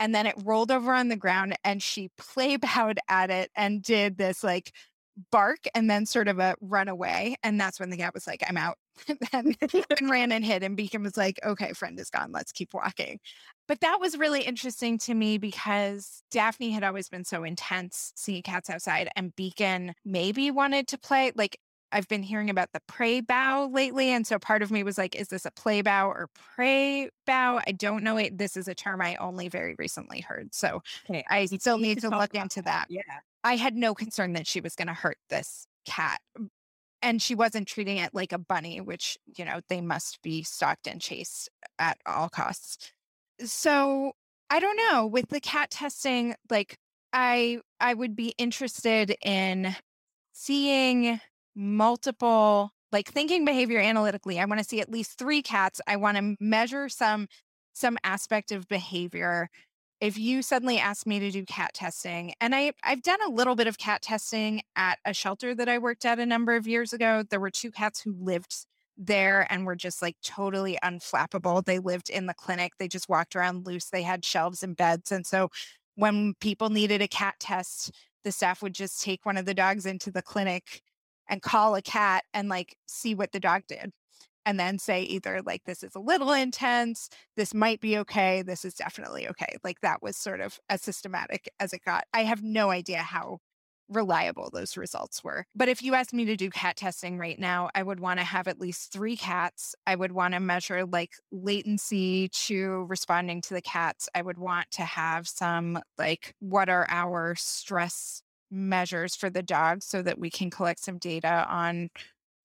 and 0.00 0.14
then 0.14 0.26
it 0.26 0.34
rolled 0.42 0.70
over 0.70 0.94
on 0.94 1.08
the 1.08 1.16
ground 1.16 1.54
and 1.62 1.82
she 1.82 2.08
play 2.16 2.56
bowed 2.56 2.98
at 3.08 3.30
it 3.30 3.50
and 3.54 3.82
did 3.82 4.16
this 4.16 4.42
like 4.42 4.72
bark 5.30 5.58
and 5.74 5.90
then 5.90 6.06
sort 6.06 6.28
of 6.28 6.38
a 6.38 6.54
run 6.60 6.88
away 6.88 7.36
and 7.42 7.60
that's 7.60 7.78
when 7.78 7.90
the 7.90 7.96
cat 7.96 8.14
was 8.14 8.26
like 8.26 8.42
i'm 8.48 8.56
out 8.56 8.76
and, 9.32 9.56
and 10.00 10.10
ran 10.10 10.32
and 10.32 10.44
hid 10.44 10.62
and 10.62 10.76
beacon 10.76 11.02
was 11.02 11.16
like 11.16 11.38
okay 11.44 11.72
friend 11.72 11.98
is 11.98 12.10
gone 12.10 12.32
let's 12.32 12.52
keep 12.52 12.72
walking 12.72 13.18
but 13.68 13.80
that 13.80 13.98
was 14.00 14.18
really 14.18 14.42
interesting 14.42 14.98
to 14.98 15.14
me 15.14 15.38
because 15.38 16.22
daphne 16.30 16.70
had 16.70 16.84
always 16.84 17.08
been 17.08 17.24
so 17.24 17.44
intense 17.44 18.12
seeing 18.16 18.42
cats 18.42 18.70
outside 18.70 19.08
and 19.16 19.34
beacon 19.36 19.94
maybe 20.04 20.50
wanted 20.50 20.86
to 20.88 20.98
play 20.98 21.32
like 21.34 21.58
I've 21.92 22.08
been 22.08 22.22
hearing 22.22 22.50
about 22.50 22.68
the 22.72 22.80
prey 22.86 23.20
bow 23.20 23.68
lately. 23.72 24.10
And 24.10 24.26
so 24.26 24.38
part 24.38 24.62
of 24.62 24.70
me 24.70 24.82
was 24.82 24.96
like, 24.96 25.16
is 25.16 25.28
this 25.28 25.44
a 25.44 25.50
play 25.50 25.82
bow 25.82 26.08
or 26.08 26.28
prey 26.54 27.10
bow? 27.26 27.60
I 27.66 27.72
don't 27.72 28.04
know 28.04 28.16
it. 28.16 28.38
This 28.38 28.56
is 28.56 28.68
a 28.68 28.74
term 28.74 29.00
I 29.00 29.16
only 29.16 29.48
very 29.48 29.74
recently 29.78 30.20
heard. 30.20 30.54
So 30.54 30.82
okay. 31.08 31.24
I 31.28 31.46
still 31.46 31.78
need, 31.78 31.96
to, 31.96 32.10
to 32.10 32.18
look 32.18 32.34
into 32.34 32.62
that. 32.62 32.86
Yeah. 32.88 33.02
I 33.44 33.56
had 33.56 33.74
no 33.76 33.94
concern 33.94 34.34
that 34.34 34.46
she 34.46 34.60
was 34.60 34.74
going 34.74 34.88
to 34.88 34.94
hurt 34.94 35.18
this 35.28 35.66
cat. 35.86 36.20
And 37.02 37.22
she 37.22 37.34
wasn't 37.34 37.66
treating 37.66 37.96
it 37.96 38.10
like 38.12 38.32
a 38.32 38.38
bunny, 38.38 38.80
which, 38.80 39.16
you 39.38 39.44
know, 39.44 39.60
they 39.68 39.80
must 39.80 40.20
be 40.22 40.42
stalked 40.42 40.86
and 40.86 41.00
chased 41.00 41.48
at 41.78 41.96
all 42.04 42.28
costs. 42.28 42.92
So 43.42 44.12
I 44.50 44.60
don't 44.60 44.76
know. 44.76 45.06
With 45.06 45.28
the 45.30 45.40
cat 45.40 45.70
testing, 45.70 46.34
like 46.50 46.76
I 47.12 47.60
I 47.80 47.94
would 47.94 48.14
be 48.14 48.34
interested 48.36 49.16
in 49.24 49.74
seeing 50.32 51.20
multiple 51.54 52.70
like 52.92 53.08
thinking 53.08 53.44
behavior 53.44 53.78
analytically 53.78 54.38
i 54.38 54.44
want 54.44 54.58
to 54.58 54.64
see 54.64 54.80
at 54.80 54.90
least 54.90 55.18
three 55.18 55.42
cats 55.42 55.80
i 55.86 55.96
want 55.96 56.16
to 56.16 56.36
measure 56.40 56.88
some 56.88 57.26
some 57.72 57.98
aspect 58.04 58.52
of 58.52 58.68
behavior 58.68 59.48
if 60.00 60.18
you 60.18 60.40
suddenly 60.40 60.78
asked 60.78 61.06
me 61.06 61.18
to 61.18 61.30
do 61.30 61.44
cat 61.44 61.72
testing 61.74 62.32
and 62.40 62.54
i 62.54 62.72
i've 62.82 63.02
done 63.02 63.18
a 63.26 63.30
little 63.30 63.54
bit 63.54 63.66
of 63.66 63.78
cat 63.78 64.02
testing 64.02 64.62
at 64.76 64.98
a 65.04 65.14
shelter 65.14 65.54
that 65.54 65.68
i 65.68 65.78
worked 65.78 66.04
at 66.04 66.18
a 66.18 66.26
number 66.26 66.56
of 66.56 66.66
years 66.66 66.92
ago 66.92 67.22
there 67.30 67.40
were 67.40 67.50
two 67.50 67.70
cats 67.70 68.00
who 68.00 68.14
lived 68.18 68.66
there 68.96 69.46
and 69.50 69.64
were 69.64 69.76
just 69.76 70.02
like 70.02 70.16
totally 70.22 70.78
unflappable 70.84 71.64
they 71.64 71.78
lived 71.78 72.10
in 72.10 72.26
the 72.26 72.34
clinic 72.34 72.72
they 72.78 72.88
just 72.88 73.08
walked 73.08 73.36
around 73.36 73.66
loose 73.66 73.86
they 73.86 74.02
had 74.02 74.24
shelves 74.24 74.62
and 74.62 74.76
beds 74.76 75.12
and 75.12 75.26
so 75.26 75.48
when 75.94 76.34
people 76.40 76.70
needed 76.70 77.00
a 77.00 77.08
cat 77.08 77.34
test 77.40 77.90
the 78.24 78.32
staff 78.32 78.62
would 78.62 78.74
just 78.74 79.02
take 79.02 79.24
one 79.24 79.36
of 79.36 79.46
the 79.46 79.54
dogs 79.54 79.86
into 79.86 80.10
the 80.10 80.22
clinic 80.22 80.82
and 81.28 81.42
call 81.42 81.74
a 81.74 81.82
cat 81.82 82.24
and 82.34 82.48
like 82.48 82.76
see 82.86 83.14
what 83.14 83.32
the 83.32 83.40
dog 83.40 83.62
did 83.68 83.92
and 84.46 84.58
then 84.58 84.78
say 84.78 85.02
either 85.02 85.40
like 85.44 85.64
this 85.64 85.82
is 85.82 85.94
a 85.94 86.00
little 86.00 86.32
intense 86.32 87.08
this 87.36 87.54
might 87.54 87.80
be 87.80 87.98
okay 87.98 88.42
this 88.42 88.64
is 88.64 88.74
definitely 88.74 89.28
okay. 89.28 89.56
Like 89.64 89.80
that 89.80 90.02
was 90.02 90.16
sort 90.16 90.40
of 90.40 90.58
as 90.68 90.82
systematic 90.82 91.50
as 91.60 91.72
it 91.72 91.84
got. 91.84 92.04
I 92.12 92.24
have 92.24 92.42
no 92.42 92.70
idea 92.70 92.98
how 92.98 93.38
reliable 93.88 94.50
those 94.52 94.76
results 94.76 95.24
were 95.24 95.44
but 95.56 95.68
if 95.68 95.82
you 95.82 95.94
asked 95.96 96.12
me 96.12 96.24
to 96.24 96.36
do 96.36 96.48
cat 96.48 96.76
testing 96.76 97.18
right 97.18 97.40
now 97.40 97.68
i 97.74 97.82
would 97.82 97.98
want 97.98 98.20
to 98.20 98.24
have 98.24 98.46
at 98.46 98.60
least 98.60 98.92
three 98.92 99.16
cats. 99.16 99.74
I 99.86 99.96
would 99.96 100.12
want 100.12 100.34
to 100.34 100.40
measure 100.40 100.84
like 100.84 101.10
latency 101.32 102.28
to 102.46 102.86
responding 102.88 103.40
to 103.42 103.54
the 103.54 103.60
cats. 103.62 104.08
I 104.14 104.22
would 104.22 104.38
want 104.38 104.70
to 104.72 104.82
have 104.82 105.26
some 105.26 105.80
like 105.98 106.34
what 106.38 106.68
are 106.68 106.86
our 106.88 107.34
stress 107.36 108.22
measures 108.50 109.16
for 109.16 109.30
the 109.30 109.42
dog 109.42 109.82
so 109.82 110.02
that 110.02 110.18
we 110.18 110.30
can 110.30 110.50
collect 110.50 110.80
some 110.80 110.98
data 110.98 111.46
on 111.48 111.88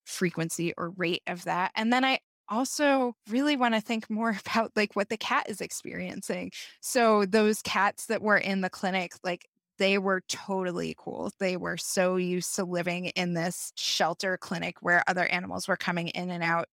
frequency 0.06 0.74
or 0.78 0.92
rate 0.92 1.24
of 1.28 1.44
that. 1.44 1.72
And 1.76 1.92
then 1.92 2.06
I 2.06 2.20
also 2.48 3.14
really 3.30 3.58
want 3.58 3.74
to 3.74 3.82
think 3.82 4.10
more 4.10 4.38
about 4.46 4.72
like 4.76 4.96
what 4.96 5.10
the 5.10 5.18
cat 5.18 5.48
is 5.50 5.62
experiencing. 5.62 6.52
So 6.82 7.26
those 7.26 7.62
cats 7.62 8.06
that 8.08 8.22
were 8.22 8.38
in 8.38 8.62
the 8.62 8.70
clinic, 8.70 9.14
like 9.24 9.48
they 9.78 9.98
were 9.98 10.22
totally 10.28 10.96
cool. 10.98 11.32
They 11.40 11.58
were 11.58 11.78
so 11.78 12.16
used 12.16 12.56
to 12.56 12.64
living 12.64 13.08
in 13.08 13.34
this 13.34 13.74
shelter 13.76 14.38
clinic 14.38 14.78
where 14.82 15.04
other 15.08 15.26
animals 15.26 15.68
were 15.68 15.76
coming 15.76 16.08
in 16.10 16.32
and 16.32 16.44
out. 16.44 16.68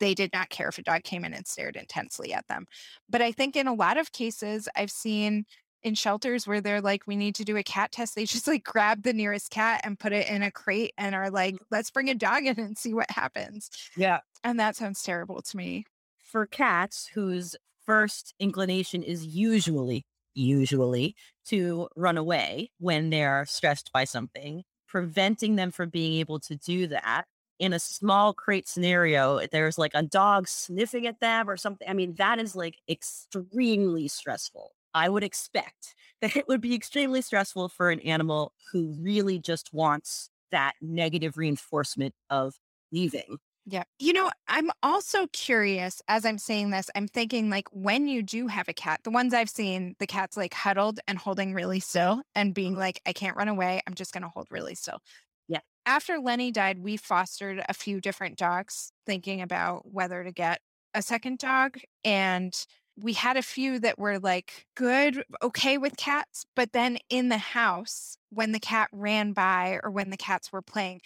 They 0.00 0.12
did 0.14 0.32
not 0.32 0.50
care 0.50 0.68
if 0.68 0.78
a 0.78 0.82
dog 0.82 1.04
came 1.04 1.24
in 1.24 1.32
and 1.32 1.46
stared 1.46 1.76
intensely 1.76 2.34
at 2.34 2.46
them. 2.48 2.66
But 3.08 3.22
I 3.22 3.32
think 3.32 3.56
in 3.56 3.68
a 3.68 3.74
lot 3.74 3.96
of 3.96 4.12
cases, 4.12 4.68
I've 4.76 4.90
seen 4.90 5.44
in 5.82 5.94
shelters 5.94 6.46
where 6.46 6.60
they're 6.60 6.80
like, 6.80 7.06
we 7.06 7.16
need 7.16 7.34
to 7.36 7.44
do 7.44 7.56
a 7.56 7.62
cat 7.62 7.92
test, 7.92 8.14
they 8.14 8.24
just 8.24 8.46
like 8.46 8.64
grab 8.64 9.02
the 9.02 9.12
nearest 9.12 9.50
cat 9.50 9.80
and 9.84 9.98
put 9.98 10.12
it 10.12 10.28
in 10.28 10.42
a 10.42 10.50
crate 10.50 10.92
and 10.98 11.14
are 11.14 11.30
like, 11.30 11.54
mm. 11.54 11.58
let's 11.70 11.90
bring 11.90 12.10
a 12.10 12.14
dog 12.14 12.44
in 12.44 12.58
and 12.58 12.76
see 12.76 12.94
what 12.94 13.10
happens. 13.10 13.70
Yeah. 13.96 14.20
And 14.44 14.58
that 14.60 14.76
sounds 14.76 15.02
terrible 15.02 15.42
to 15.42 15.56
me. 15.56 15.84
For 16.22 16.46
cats 16.46 17.10
whose 17.14 17.56
first 17.84 18.34
inclination 18.38 19.02
is 19.02 19.24
usually, 19.24 20.04
usually 20.34 21.14
to 21.46 21.88
run 21.96 22.18
away 22.18 22.70
when 22.78 23.10
they're 23.10 23.46
stressed 23.46 23.92
by 23.92 24.04
something, 24.04 24.64
preventing 24.86 25.56
them 25.56 25.70
from 25.70 25.90
being 25.90 26.14
able 26.20 26.40
to 26.40 26.56
do 26.56 26.86
that 26.88 27.24
in 27.58 27.72
a 27.72 27.78
small 27.78 28.32
crate 28.32 28.68
scenario, 28.68 29.38
eh, 29.38 29.46
there's 29.50 29.78
like 29.78 29.92
a 29.94 30.02
dog 30.02 30.48
sniffing 30.48 31.06
at 31.06 31.20
them 31.20 31.48
or 31.48 31.56
something. 31.56 31.88
I 31.88 31.92
mean, 31.92 32.14
that 32.14 32.38
is 32.38 32.54
like 32.54 32.76
extremely 32.88 34.08
stressful. 34.08 34.72
I 34.94 35.08
would 35.08 35.24
expect 35.24 35.94
that 36.20 36.36
it 36.36 36.48
would 36.48 36.60
be 36.60 36.74
extremely 36.74 37.22
stressful 37.22 37.68
for 37.68 37.90
an 37.90 38.00
animal 38.00 38.52
who 38.72 38.94
really 38.98 39.38
just 39.38 39.72
wants 39.72 40.30
that 40.50 40.74
negative 40.80 41.36
reinforcement 41.36 42.14
of 42.30 42.54
leaving. 42.92 43.38
Yeah. 43.70 43.84
You 43.98 44.14
know, 44.14 44.30
I'm 44.46 44.70
also 44.82 45.26
curious 45.26 46.00
as 46.08 46.24
I'm 46.24 46.38
saying 46.38 46.70
this, 46.70 46.88
I'm 46.94 47.06
thinking 47.06 47.50
like 47.50 47.68
when 47.70 48.08
you 48.08 48.22
do 48.22 48.46
have 48.46 48.66
a 48.66 48.72
cat, 48.72 49.00
the 49.04 49.10
ones 49.10 49.34
I've 49.34 49.50
seen, 49.50 49.94
the 49.98 50.06
cat's 50.06 50.38
like 50.38 50.54
huddled 50.54 51.00
and 51.06 51.18
holding 51.18 51.52
really 51.52 51.78
still 51.78 52.22
and 52.34 52.54
being 52.54 52.74
like, 52.76 53.02
I 53.04 53.12
can't 53.12 53.36
run 53.36 53.48
away. 53.48 53.82
I'm 53.86 53.92
just 53.92 54.14
going 54.14 54.22
to 54.22 54.30
hold 54.30 54.46
really 54.50 54.74
still. 54.74 55.00
Yeah. 55.48 55.60
After 55.84 56.18
Lenny 56.18 56.50
died, 56.50 56.78
we 56.78 56.96
fostered 56.96 57.62
a 57.68 57.74
few 57.74 58.00
different 58.00 58.38
dogs 58.38 58.90
thinking 59.04 59.42
about 59.42 59.82
whether 59.92 60.24
to 60.24 60.32
get 60.32 60.60
a 60.94 61.02
second 61.02 61.36
dog. 61.36 61.78
And 62.04 62.54
we 63.00 63.12
had 63.12 63.36
a 63.36 63.42
few 63.42 63.78
that 63.80 63.98
were 63.98 64.18
like 64.18 64.66
good, 64.74 65.22
okay 65.42 65.78
with 65.78 65.96
cats, 65.96 66.44
but 66.56 66.72
then 66.72 66.98
in 67.08 67.28
the 67.28 67.38
house, 67.38 68.16
when 68.30 68.52
the 68.52 68.58
cat 68.60 68.88
ran 68.92 69.32
by 69.32 69.78
or 69.82 69.90
when 69.90 70.10
the 70.10 70.16
cats 70.16 70.52
were 70.52 70.62
playing, 70.62 71.00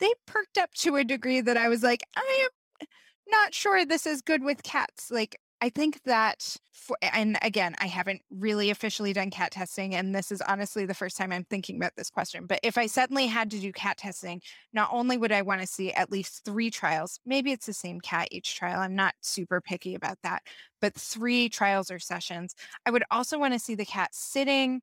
they 0.00 0.12
perked 0.26 0.58
up 0.58 0.72
to 0.74 0.96
a 0.96 1.04
degree 1.04 1.40
that 1.40 1.56
I 1.56 1.68
was 1.68 1.82
like, 1.82 2.02
I 2.16 2.48
am 2.80 2.86
not 3.30 3.54
sure 3.54 3.84
this 3.84 4.06
is 4.06 4.22
good 4.22 4.42
with 4.42 4.62
cats. 4.62 5.10
Like, 5.10 5.38
I 5.60 5.70
think 5.70 6.02
that, 6.04 6.56
for, 6.72 6.96
and 7.00 7.38
again, 7.40 7.74
I 7.78 7.86
haven't 7.86 8.20
really 8.30 8.70
officially 8.70 9.12
done 9.12 9.30
cat 9.30 9.52
testing, 9.52 9.94
and 9.94 10.14
this 10.14 10.30
is 10.30 10.42
honestly 10.42 10.84
the 10.84 10.94
first 10.94 11.16
time 11.16 11.32
I'm 11.32 11.44
thinking 11.44 11.76
about 11.76 11.92
this 11.96 12.10
question. 12.10 12.46
But 12.46 12.60
if 12.62 12.76
I 12.76 12.86
suddenly 12.86 13.26
had 13.26 13.50
to 13.52 13.58
do 13.58 13.72
cat 13.72 13.96
testing, 13.96 14.42
not 14.72 14.90
only 14.92 15.16
would 15.16 15.32
I 15.32 15.42
want 15.42 15.62
to 15.62 15.66
see 15.66 15.92
at 15.92 16.12
least 16.12 16.44
three 16.44 16.70
trials, 16.70 17.18
maybe 17.24 17.50
it's 17.50 17.66
the 17.66 17.72
same 17.72 18.00
cat 18.00 18.28
each 18.30 18.56
trial. 18.56 18.80
I'm 18.80 18.94
not 18.94 19.14
super 19.22 19.60
picky 19.60 19.94
about 19.94 20.18
that, 20.22 20.42
but 20.80 20.94
three 20.94 21.48
trials 21.48 21.90
or 21.90 21.98
sessions. 21.98 22.54
I 22.84 22.90
would 22.90 23.04
also 23.10 23.38
want 23.38 23.54
to 23.54 23.60
see 23.60 23.74
the 23.74 23.86
cat 23.86 24.10
sitting, 24.12 24.82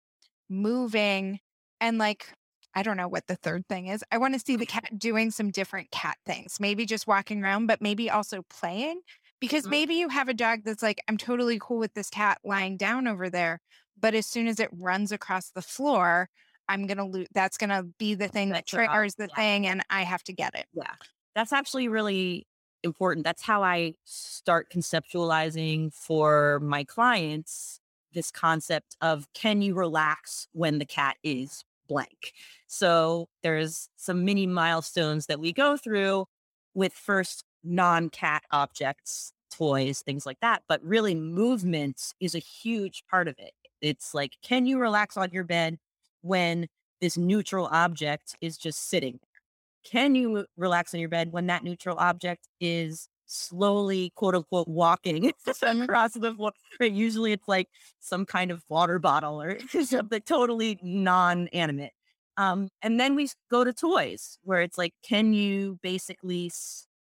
moving, 0.49 1.39
and 1.79 1.97
like 1.97 2.33
I 2.73 2.83
don't 2.83 2.97
know 2.97 3.07
what 3.07 3.27
the 3.27 3.35
third 3.35 3.67
thing 3.67 3.87
is. 3.87 4.03
I 4.11 4.17
want 4.17 4.33
to 4.33 4.39
see 4.39 4.55
the 4.55 4.65
mm. 4.65 4.69
cat 4.69 4.97
doing 4.97 5.31
some 5.31 5.51
different 5.51 5.91
cat 5.91 6.17
things, 6.25 6.57
maybe 6.59 6.85
just 6.85 7.07
walking 7.07 7.43
around, 7.43 7.67
but 7.67 7.81
maybe 7.81 8.09
also 8.09 8.43
playing 8.49 9.01
because 9.41 9.63
mm-hmm. 9.63 9.71
maybe 9.71 9.95
you 9.95 10.07
have 10.07 10.29
a 10.29 10.33
dog 10.33 10.61
that's 10.63 10.81
like, 10.81 11.01
I'm 11.09 11.17
totally 11.17 11.59
cool 11.59 11.79
with 11.79 11.93
this 11.93 12.09
cat 12.09 12.37
lying 12.45 12.77
down 12.77 13.07
over 13.07 13.29
there. 13.29 13.59
But 13.99 14.15
as 14.15 14.25
soon 14.25 14.47
as 14.47 14.61
it 14.61 14.69
runs 14.71 15.11
across 15.11 15.49
the 15.49 15.61
floor, 15.61 16.29
I'm 16.69 16.87
going 16.87 16.97
to 16.97 17.03
lose. 17.03 17.27
That's 17.33 17.57
going 17.57 17.71
to 17.71 17.83
be 17.99 18.15
the 18.15 18.29
thing 18.29 18.49
that 18.49 18.65
triggers 18.65 19.15
the 19.15 19.27
yeah. 19.27 19.35
thing 19.35 19.67
and 19.67 19.81
I 19.89 20.03
have 20.03 20.23
to 20.23 20.33
get 20.33 20.55
it. 20.55 20.67
Yeah. 20.73 20.93
That's 21.35 21.51
actually 21.51 21.89
really 21.89 22.47
important. 22.83 23.25
That's 23.25 23.41
how 23.41 23.63
I 23.63 23.95
start 24.05 24.71
conceptualizing 24.71 25.93
for 25.93 26.59
my 26.61 26.85
clients 26.85 27.79
this 28.13 28.31
concept 28.31 28.97
of 29.01 29.27
can 29.33 29.61
you 29.61 29.73
relax 29.73 30.47
when 30.53 30.79
the 30.79 30.85
cat 30.85 31.17
is 31.23 31.63
blank? 31.87 32.33
So 32.67 33.27
there's 33.43 33.89
some 33.95 34.25
mini 34.25 34.47
milestones 34.47 35.27
that 35.27 35.39
we 35.39 35.53
go 35.53 35.77
through 35.77 36.25
with 36.73 36.93
first 36.93 37.43
non 37.63 38.09
cat 38.09 38.43
objects, 38.51 39.33
toys, 39.51 40.01
things 40.01 40.25
like 40.25 40.39
that. 40.41 40.63
But 40.67 40.83
really, 40.83 41.15
movement 41.15 42.13
is 42.19 42.35
a 42.35 42.39
huge 42.39 43.03
part 43.09 43.27
of 43.27 43.35
it. 43.37 43.51
It's 43.81 44.13
like, 44.13 44.37
can 44.41 44.65
you 44.65 44.79
relax 44.79 45.17
on 45.17 45.29
your 45.31 45.43
bed 45.43 45.77
when 46.21 46.67
this 46.99 47.17
neutral 47.17 47.67
object 47.71 48.35
is 48.41 48.57
just 48.57 48.89
sitting 48.89 49.13
there? 49.13 49.91
Can 49.91 50.15
you 50.15 50.45
relax 50.57 50.93
on 50.93 50.99
your 50.99 51.09
bed 51.09 51.31
when 51.31 51.47
that 51.47 51.63
neutral 51.63 51.97
object 51.97 52.47
is 52.59 53.07
slowly, 53.25 54.11
quote 54.15 54.35
unquote, 54.35 54.67
walking 54.67 55.31
across 55.63 56.13
the 56.13 56.33
floor? 56.33 56.51
Right? 56.79 56.91
Usually 56.91 57.31
it's 57.31 57.47
like 57.47 57.67
some 57.99 58.25
kind 58.25 58.51
of 58.51 58.63
water 58.69 58.99
bottle 58.99 59.41
or 59.41 59.57
something 59.83 60.21
totally 60.21 60.79
non 60.83 61.47
animate. 61.49 61.91
Um, 62.37 62.69
and 62.81 62.99
then 62.99 63.15
we 63.15 63.29
go 63.49 63.63
to 63.63 63.73
toys 63.73 64.37
where 64.43 64.61
it's 64.61 64.77
like, 64.77 64.93
can 65.03 65.33
you 65.33 65.79
basically 65.81 66.51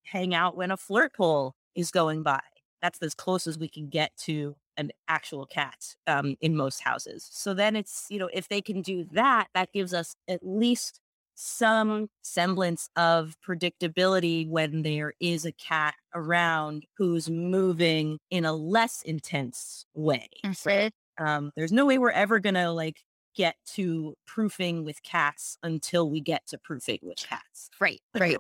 hang 0.06 0.34
out 0.34 0.56
when 0.56 0.72
a 0.72 0.78
flirt 0.78 1.14
pole 1.14 1.56
is 1.76 1.92
going 1.92 2.24
by. 2.24 2.42
That's 2.82 3.02
as 3.02 3.14
close 3.14 3.48
as 3.48 3.58
we 3.58 3.68
can 3.68 3.90
get 3.90 4.16
to 4.20 4.56
an 4.78 4.92
actual 5.08 5.46
cat 5.46 5.96
um, 6.08 6.36
in 6.42 6.56
most 6.56 6.82
houses. 6.82 7.28
So 7.32 7.54
then 7.54 7.76
it's, 7.76 8.08
you 8.10 8.20
know, 8.20 8.30
if 8.34 8.48
they 8.48 8.62
can 8.62 8.82
do 8.82 9.06
that, 9.14 9.48
that 9.54 9.72
gives 9.72 9.94
us 9.94 10.16
at 10.28 10.42
least 10.44 11.00
some 11.36 12.10
semblance 12.22 12.90
of 12.96 13.36
predictability 13.46 14.48
when 14.50 14.84
there 14.84 15.14
is 15.20 15.46
a 15.46 15.52
cat 15.52 15.96
around 16.14 16.86
who's 16.98 17.30
moving 17.30 18.20
in 18.30 18.46
a 18.46 18.54
less 18.54 19.02
intense 19.02 19.86
way. 19.94 20.30
Mm-hmm. 20.46 21.26
Um, 21.26 21.52
there's 21.56 21.72
no 21.72 21.86
way 21.86 21.98
we're 21.98 22.12
ever 22.12 22.40
going 22.40 22.56
to 22.56 22.72
like 22.72 23.02
get 23.36 23.56
to 23.74 24.16
proofing 24.26 24.84
with 24.84 25.04
cats 25.04 25.58
until 25.62 26.10
we 26.10 26.22
get 26.22 26.48
to 26.48 26.58
proofing 26.58 27.00
with 27.02 27.18
cats. 27.18 27.70
Right, 27.80 28.02
right. 28.20 28.38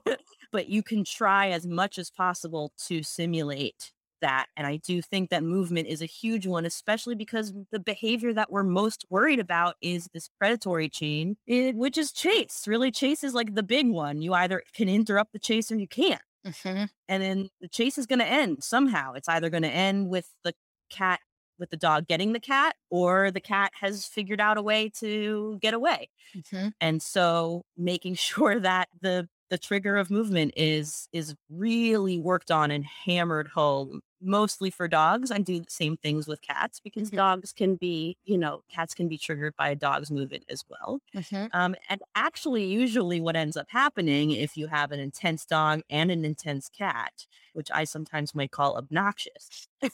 but 0.51 0.69
you 0.69 0.83
can 0.83 1.03
try 1.03 1.49
as 1.49 1.65
much 1.65 1.97
as 1.97 2.09
possible 2.09 2.71
to 2.87 3.03
simulate 3.03 3.91
that. 4.21 4.47
And 4.57 4.65
I 4.65 4.77
do 4.77 5.01
think 5.01 5.29
that 5.29 5.43
movement 5.43 5.87
is 5.87 6.01
a 6.01 6.07
huge 6.07 6.47
one, 6.47 6.65
especially 6.65 7.15
because 7.15 7.53
the 7.71 7.79
behavior 7.79 8.33
that 8.33 8.51
we're 8.51 8.63
most 8.63 9.05
worried 9.09 9.39
about 9.39 9.75
is 9.81 10.09
this 10.13 10.29
predatory 10.39 10.89
chain, 10.89 11.37
eh, 11.47 11.73
which 11.73 11.97
is 11.97 12.11
chase. 12.11 12.63
Really, 12.65 12.91
chase 12.91 13.23
is 13.23 13.33
like 13.33 13.55
the 13.55 13.63
big 13.63 13.89
one. 13.89 14.21
You 14.21 14.33
either 14.33 14.63
can 14.73 14.89
interrupt 14.89 15.33
the 15.33 15.39
chase 15.39 15.71
or 15.71 15.77
you 15.77 15.87
can't. 15.87 16.21
Mm-hmm. 16.45 16.85
And 17.07 17.23
then 17.23 17.49
the 17.61 17.67
chase 17.67 17.97
is 17.97 18.05
going 18.05 18.19
to 18.19 18.25
end 18.25 18.63
somehow. 18.63 19.13
It's 19.13 19.29
either 19.29 19.49
going 19.49 19.63
to 19.63 19.69
end 19.69 20.09
with 20.09 20.29
the 20.43 20.53
cat, 20.89 21.19
with 21.59 21.69
the 21.69 21.77
dog 21.77 22.07
getting 22.07 22.33
the 22.33 22.39
cat, 22.39 22.75
or 22.89 23.31
the 23.31 23.39
cat 23.41 23.71
has 23.79 24.05
figured 24.05 24.41
out 24.41 24.57
a 24.57 24.61
way 24.61 24.89
to 24.99 25.57
get 25.61 25.73
away. 25.73 26.09
Mm-hmm. 26.35 26.67
And 26.81 27.01
so 27.01 27.63
making 27.77 28.15
sure 28.29 28.59
that 28.59 28.89
the 29.01 29.27
the 29.51 29.57
trigger 29.59 29.95
of 29.95 30.09
movement 30.09 30.53
is 30.57 31.07
is 31.13 31.35
really 31.49 32.19
worked 32.19 32.49
on 32.49 32.71
and 32.71 32.83
hammered 32.83 33.47
home 33.49 34.01
mostly 34.19 34.71
for 34.71 34.87
dogs 34.87 35.29
i 35.29 35.37
do 35.37 35.59
the 35.59 35.65
same 35.69 35.97
things 35.97 36.27
with 36.27 36.41
cats 36.41 36.79
because 36.79 37.11
Mhm. 37.11 37.15
dogs 37.17 37.53
can 37.53 37.75
be 37.75 38.17
you 38.25 38.39
know 38.39 38.63
cats 38.71 38.95
can 38.95 39.07
be 39.07 39.19
triggered 39.19 39.55
by 39.55 39.69
a 39.69 39.75
dog's 39.75 40.09
movement 40.09 40.45
as 40.49 40.63
well 40.67 40.99
Mm-hmm. 41.15 41.45
um, 41.53 41.75
and 41.89 42.01
actually 42.15 42.65
usually 42.65 43.21
what 43.21 43.35
ends 43.35 43.55
up 43.55 43.67
happening 43.69 44.31
if 44.31 44.57
you 44.57 44.65
have 44.67 44.91
an 44.91 44.99
intense 44.99 45.45
dog 45.45 45.81
and 45.91 46.09
an 46.09 46.25
intense 46.25 46.67
cat 46.69 47.27
which 47.53 47.69
i 47.71 47.83
sometimes 47.83 48.33
might 48.33 48.49
call 48.51 48.77
obnoxious 48.77 49.67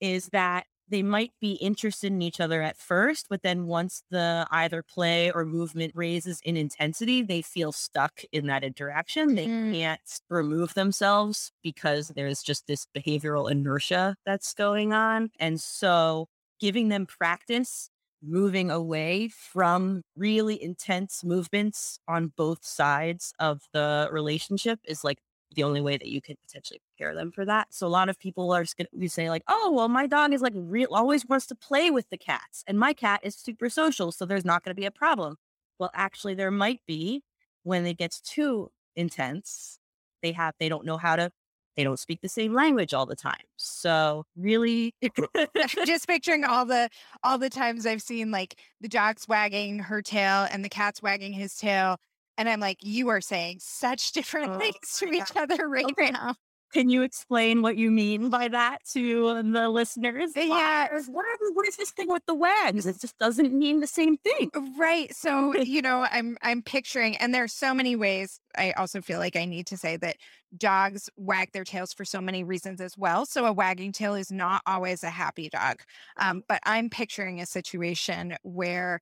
is 0.00 0.28
that 0.28 0.66
they 0.88 1.02
might 1.02 1.32
be 1.40 1.54
interested 1.54 2.12
in 2.12 2.22
each 2.22 2.38
other 2.40 2.62
at 2.62 2.76
first, 2.76 3.26
but 3.28 3.42
then 3.42 3.66
once 3.66 4.04
the 4.10 4.46
either 4.52 4.84
play 4.84 5.32
or 5.32 5.44
movement 5.44 5.92
raises 5.96 6.40
in 6.42 6.56
intensity, 6.56 7.22
they 7.22 7.42
feel 7.42 7.72
stuck 7.72 8.22
in 8.30 8.46
that 8.46 8.62
interaction. 8.62 9.34
They 9.34 9.48
Mm. 9.48 9.72
can't 9.72 10.20
remove 10.30 10.74
themselves 10.74 11.50
because 11.62 12.08
there's 12.08 12.40
just 12.42 12.68
this 12.68 12.86
behavioral 12.96 13.50
inertia 13.50 14.16
that's 14.24 14.54
going 14.54 14.92
on. 14.92 15.30
And 15.40 15.60
so 15.60 16.28
giving 16.60 16.88
them 16.88 17.06
practice 17.06 17.90
moving 18.22 18.70
away 18.70 19.28
from 19.28 20.02
really 20.16 20.60
intense 20.62 21.22
movements 21.22 21.98
on 22.08 22.28
both 22.36 22.64
sides 22.64 23.32
of 23.38 23.62
the 23.72 24.08
relationship 24.10 24.80
is 24.84 25.04
like 25.04 25.18
the 25.54 25.62
only 25.62 25.80
way 25.80 25.96
that 25.96 26.08
you 26.08 26.20
could 26.20 26.36
potentially 26.40 26.80
prepare 26.96 27.14
them 27.14 27.30
for 27.32 27.44
that. 27.44 27.72
So 27.72 27.86
a 27.86 27.88
lot 27.88 28.08
of 28.08 28.18
people 28.18 28.52
are 28.52 28.62
just 28.62 28.76
going 28.76 28.88
to 28.98 29.08
say 29.08 29.30
like, 29.30 29.42
"Oh, 29.48 29.72
well, 29.72 29.88
my 29.88 30.06
dog 30.06 30.32
is 30.32 30.42
like 30.42 30.52
real 30.56 30.88
always 30.92 31.26
wants 31.26 31.46
to 31.46 31.54
play 31.54 31.90
with 31.90 32.08
the 32.10 32.18
cats, 32.18 32.64
and 32.66 32.78
my 32.78 32.92
cat 32.92 33.20
is 33.22 33.36
super 33.36 33.68
social, 33.70 34.12
so 34.12 34.26
there's 34.26 34.44
not 34.44 34.64
going 34.64 34.74
to 34.74 34.80
be 34.80 34.86
a 34.86 34.90
problem." 34.90 35.36
Well, 35.78 35.90
actually, 35.94 36.34
there 36.34 36.50
might 36.50 36.80
be 36.86 37.22
when 37.62 37.86
it 37.86 37.98
gets 37.98 38.20
too 38.20 38.70
intense. 38.96 39.78
They 40.22 40.32
have 40.32 40.54
they 40.58 40.68
don't 40.68 40.84
know 40.86 40.96
how 40.98 41.16
to 41.16 41.30
they 41.76 41.84
don't 41.84 41.98
speak 41.98 42.22
the 42.22 42.28
same 42.28 42.54
language 42.54 42.94
all 42.94 43.06
the 43.06 43.16
time. 43.16 43.44
So 43.56 44.24
really, 44.36 44.94
just 45.84 46.06
picturing 46.06 46.44
all 46.44 46.64
the 46.64 46.88
all 47.22 47.38
the 47.38 47.50
times 47.50 47.86
I've 47.86 48.02
seen 48.02 48.30
like 48.30 48.58
the 48.80 48.88
dog's 48.88 49.28
wagging 49.28 49.78
her 49.80 50.02
tail 50.02 50.48
and 50.50 50.64
the 50.64 50.68
cat's 50.68 51.02
wagging 51.02 51.32
his 51.32 51.54
tail. 51.56 51.98
And 52.38 52.48
I'm 52.48 52.60
like, 52.60 52.78
you 52.82 53.08
are 53.08 53.20
saying 53.20 53.58
such 53.60 54.12
different 54.18 54.52
Oh 54.52 54.58
things 54.58 54.96
to 54.98 55.06
each 55.12 55.32
other 55.36 55.68
right 55.68 55.84
Okay. 55.86 56.10
now. 56.10 56.34
can 56.72 56.90
you 56.90 57.02
explain 57.02 57.62
what 57.62 57.76
you 57.76 57.90
mean 57.90 58.28
by 58.28 58.48
that 58.48 58.78
to 58.92 59.40
the 59.42 59.68
listeners? 59.70 60.32
Uh, 60.36 60.40
yeah. 60.40 60.88
What, 61.08 61.24
are- 61.24 61.52
what 61.54 61.66
is 61.66 61.76
this 61.76 61.90
thing 61.92 62.08
with 62.08 62.24
the 62.26 62.34
wags? 62.34 62.84
It 62.86 63.00
just 63.00 63.16
doesn't 63.18 63.54
mean 63.54 63.80
the 63.80 63.86
same 63.86 64.18
thing. 64.18 64.50
Uh, 64.54 64.60
right. 64.76 65.14
So, 65.14 65.54
you 65.56 65.80
know, 65.80 66.06
I'm 66.10 66.36
I'm 66.42 66.62
picturing 66.62 67.16
and 67.16 67.34
there's 67.34 67.52
so 67.54 67.72
many 67.72 67.96
ways. 67.96 68.40
I 68.58 68.72
also 68.72 69.00
feel 69.00 69.18
like 69.20 69.36
I 69.36 69.44
need 69.46 69.66
to 69.68 69.76
say 69.76 69.96
that 69.98 70.16
dogs 70.58 71.08
wag 71.16 71.52
their 71.52 71.64
tails 71.64 71.92
for 71.94 72.04
so 72.04 72.20
many 72.20 72.42
reasons 72.44 72.80
as 72.80 72.98
well. 72.98 73.24
So 73.26 73.46
a 73.46 73.52
wagging 73.52 73.92
tail 73.92 74.14
is 74.14 74.30
not 74.32 74.60
always 74.66 75.02
a 75.04 75.10
happy 75.10 75.48
dog. 75.48 75.76
Um, 76.18 76.42
but 76.48 76.60
I'm 76.66 76.90
picturing 76.90 77.40
a 77.40 77.46
situation 77.46 78.36
where 78.42 79.00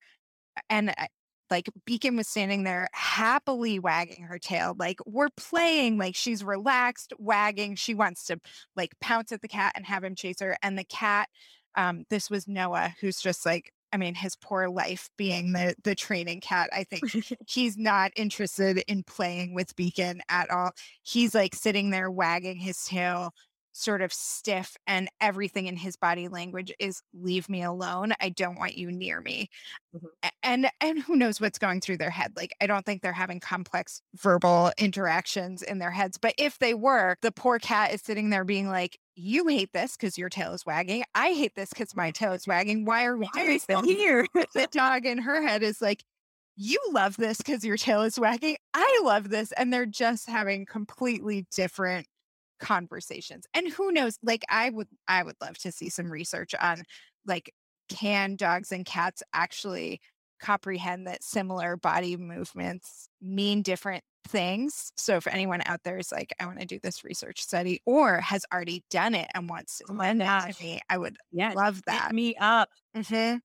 and 0.70 0.90
I- 0.90 1.08
like 1.50 1.68
Beacon 1.84 2.16
was 2.16 2.28
standing 2.28 2.64
there 2.64 2.88
happily 2.92 3.78
wagging 3.78 4.24
her 4.24 4.38
tail. 4.38 4.74
Like 4.78 4.98
we're 5.06 5.28
playing, 5.36 5.98
like 5.98 6.16
she's 6.16 6.42
relaxed, 6.42 7.12
wagging. 7.18 7.76
She 7.76 7.94
wants 7.94 8.24
to 8.26 8.40
like 8.76 8.98
pounce 9.00 9.32
at 9.32 9.42
the 9.42 9.48
cat 9.48 9.72
and 9.76 9.86
have 9.86 10.04
him 10.04 10.14
chase 10.14 10.40
her. 10.40 10.56
And 10.62 10.78
the 10.78 10.84
cat, 10.84 11.28
um, 11.76 12.04
this 12.10 12.30
was 12.30 12.48
Noah, 12.48 12.94
who's 13.00 13.20
just 13.20 13.44
like, 13.44 13.72
I 13.92 13.96
mean, 13.96 14.14
his 14.16 14.34
poor 14.34 14.68
life 14.68 15.08
being 15.16 15.52
the 15.52 15.76
the 15.84 15.94
training 15.94 16.40
cat. 16.40 16.68
I 16.72 16.82
think 16.82 17.04
he's 17.46 17.76
not 17.76 18.10
interested 18.16 18.82
in 18.88 19.04
playing 19.04 19.54
with 19.54 19.76
Beacon 19.76 20.20
at 20.28 20.50
all. 20.50 20.72
He's 21.02 21.34
like 21.34 21.54
sitting 21.54 21.90
there 21.90 22.10
wagging 22.10 22.56
his 22.56 22.82
tail, 22.84 23.32
sort 23.74 24.02
of 24.02 24.12
stiff, 24.12 24.76
and 24.86 25.08
everything 25.20 25.66
in 25.66 25.76
his 25.76 25.96
body 25.96 26.28
language 26.28 26.72
is 26.78 27.02
leave 27.12 27.48
me 27.48 27.62
alone. 27.62 28.14
I 28.20 28.30
don't 28.30 28.58
want 28.58 28.76
you 28.78 28.90
near 28.92 29.20
me. 29.20 29.48
Mhm. 29.92 30.08
And 30.42 30.70
and 30.80 30.98
who 31.02 31.16
knows 31.16 31.40
what's 31.40 31.58
going 31.58 31.80
through 31.80 31.98
their 31.98 32.10
head. 32.10 32.32
Like 32.36 32.52
I 32.60 32.66
don't 32.66 32.84
think 32.86 33.02
they're 33.02 33.12
having 33.12 33.40
complex 33.40 34.00
verbal 34.14 34.72
interactions 34.78 35.62
in 35.62 35.78
their 35.78 35.90
heads. 35.90 36.18
But 36.18 36.34
if 36.38 36.58
they 36.58 36.74
were, 36.74 37.16
the 37.22 37.32
poor 37.32 37.58
cat 37.58 37.92
is 37.92 38.02
sitting 38.02 38.30
there 38.30 38.44
being 38.44 38.68
like, 38.68 38.98
you 39.16 39.46
hate 39.48 39.72
this 39.72 39.96
because 39.96 40.18
your 40.18 40.28
tail 40.28 40.52
is 40.52 40.66
wagging. 40.66 41.04
I 41.14 41.32
hate 41.32 41.54
this 41.54 41.70
because 41.70 41.94
my 41.96 42.10
tail 42.10 42.32
is 42.32 42.46
wagging. 42.46 42.84
Why 42.84 43.04
are 43.04 43.16
we 43.16 43.28
Why 43.34 43.44
doing 43.44 43.60
this? 43.68 43.96
here? 43.96 44.26
the 44.54 44.68
dog 44.70 45.06
in 45.06 45.18
her 45.18 45.42
head 45.46 45.62
is 45.62 45.80
like, 45.82 46.04
you 46.56 46.78
love 46.92 47.16
this 47.16 47.38
because 47.38 47.64
your 47.64 47.76
tail 47.76 48.02
is 48.02 48.18
wagging. 48.18 48.56
I 48.74 49.00
love 49.04 49.30
this. 49.30 49.52
And 49.52 49.72
they're 49.72 49.86
just 49.86 50.28
having 50.28 50.66
completely 50.66 51.46
different 51.54 52.06
conversations. 52.64 53.46
And 53.54 53.68
who 53.68 53.92
knows, 53.92 54.18
like 54.22 54.44
I 54.48 54.70
would 54.70 54.88
I 55.08 55.22
would 55.22 55.36
love 55.40 55.58
to 55.58 55.72
see 55.72 55.88
some 55.90 56.10
research 56.10 56.54
on 56.60 56.82
like 57.26 57.52
can 57.88 58.36
dogs 58.36 58.72
and 58.72 58.86
cats 58.86 59.22
actually 59.34 60.00
comprehend 60.40 61.06
that 61.06 61.22
similar 61.22 61.76
body 61.76 62.16
movements 62.16 63.08
mean 63.20 63.62
different 63.62 64.04
things. 64.26 64.92
So 64.96 65.16
if 65.16 65.26
anyone 65.26 65.62
out 65.66 65.82
there 65.84 65.98
is 65.98 66.10
like, 66.12 66.32
I 66.40 66.46
want 66.46 66.60
to 66.60 66.66
do 66.66 66.78
this 66.82 67.04
research 67.04 67.40
study 67.42 67.80
or 67.86 68.20
has 68.20 68.44
already 68.52 68.84
done 68.90 69.14
it 69.14 69.30
and 69.34 69.48
wants 69.48 69.78
to 69.78 69.86
Oh 69.88 69.94
my 69.94 70.12
send 70.12 70.22
it 70.22 70.38
to 70.40 70.54
me, 70.60 70.80
I 70.88 70.98
would 70.98 71.16
Yeah, 71.30 71.54
love 71.54 71.82
hit 71.88 72.04
that. 72.04 72.12
me 72.12 72.36
up. 72.36 72.70
Mhm. 72.96 73.40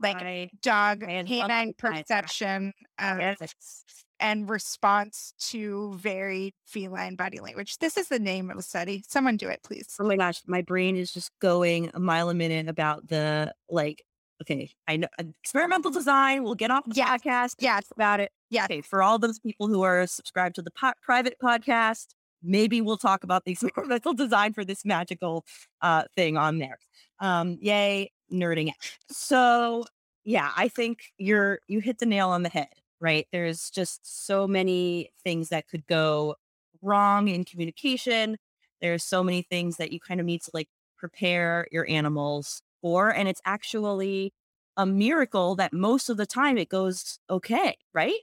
Like 0.00 0.26
I, 0.26 0.50
dog 0.62 1.04
canine 1.26 1.74
perception 1.78 2.72
uh, 2.98 3.22
yes. 3.40 3.84
And 4.20 4.48
response 4.48 5.32
to 5.50 5.94
very 5.96 6.54
feline 6.66 7.16
body 7.16 7.40
language. 7.40 7.78
This 7.78 7.96
is 7.96 8.08
the 8.08 8.18
name 8.18 8.50
of 8.50 8.56
the 8.56 8.62
study. 8.62 9.02
Someone 9.08 9.36
do 9.36 9.48
it, 9.48 9.60
please. 9.64 9.96
Oh 9.98 10.04
my 10.04 10.16
gosh, 10.16 10.40
my 10.46 10.62
brain 10.62 10.96
is 10.96 11.12
just 11.12 11.30
going 11.40 11.90
a 11.94 12.00
mile 12.00 12.28
a 12.30 12.34
minute 12.34 12.68
about 12.68 13.08
the 13.08 13.52
like. 13.68 14.04
Okay, 14.42 14.70
I 14.88 14.96
know 14.96 15.08
uh, 15.18 15.24
experimental 15.42 15.90
design. 15.90 16.44
We'll 16.44 16.54
get 16.54 16.70
off 16.70 16.84
the 16.86 16.94
Yes, 16.94 17.20
podcast. 17.22 17.54
yes, 17.58 17.84
about 17.94 18.20
it. 18.20 18.32
yes. 18.48 18.64
Okay, 18.66 18.80
for 18.80 19.02
all 19.02 19.18
those 19.18 19.38
people 19.38 19.68
who 19.68 19.82
are 19.82 20.06
subscribed 20.06 20.54
to 20.54 20.62
the 20.62 20.70
po- 20.70 20.94
private 21.02 21.34
podcast, 21.42 22.06
maybe 22.42 22.80
we'll 22.80 22.96
talk 22.96 23.22
about 23.22 23.44
the 23.44 23.52
experimental 23.52 24.14
design 24.14 24.54
for 24.54 24.64
this 24.64 24.82
magical 24.84 25.44
uh, 25.82 26.04
thing 26.16 26.38
on 26.38 26.58
there. 26.58 26.78
Um, 27.20 27.58
yay, 27.60 28.12
nerding 28.32 28.68
out. 28.68 28.74
So 29.10 29.84
yeah, 30.24 30.50
I 30.56 30.68
think 30.68 31.00
you're 31.18 31.58
you 31.68 31.80
hit 31.80 31.98
the 31.98 32.06
nail 32.06 32.30
on 32.30 32.42
the 32.42 32.48
head. 32.48 32.68
Right? 33.00 33.26
There's 33.32 33.70
just 33.70 34.26
so 34.26 34.46
many 34.46 35.10
things 35.24 35.48
that 35.48 35.68
could 35.68 35.86
go 35.86 36.36
wrong 36.82 37.28
in 37.28 37.44
communication. 37.44 38.36
There's 38.80 39.04
so 39.04 39.22
many 39.22 39.42
things 39.42 39.76
that 39.76 39.92
you 39.92 40.00
kind 40.00 40.20
of 40.20 40.26
need 40.26 40.42
to 40.42 40.50
like 40.54 40.68
prepare 40.98 41.66
your 41.70 41.88
animals 41.88 42.62
for, 42.82 43.10
and 43.10 43.28
it's 43.28 43.40
actually 43.44 44.32
a 44.76 44.86
miracle 44.86 45.56
that 45.56 45.72
most 45.72 46.08
of 46.08 46.16
the 46.16 46.26
time 46.26 46.56
it 46.56 46.68
goes 46.68 47.18
okay, 47.28 47.76
right? 47.92 48.14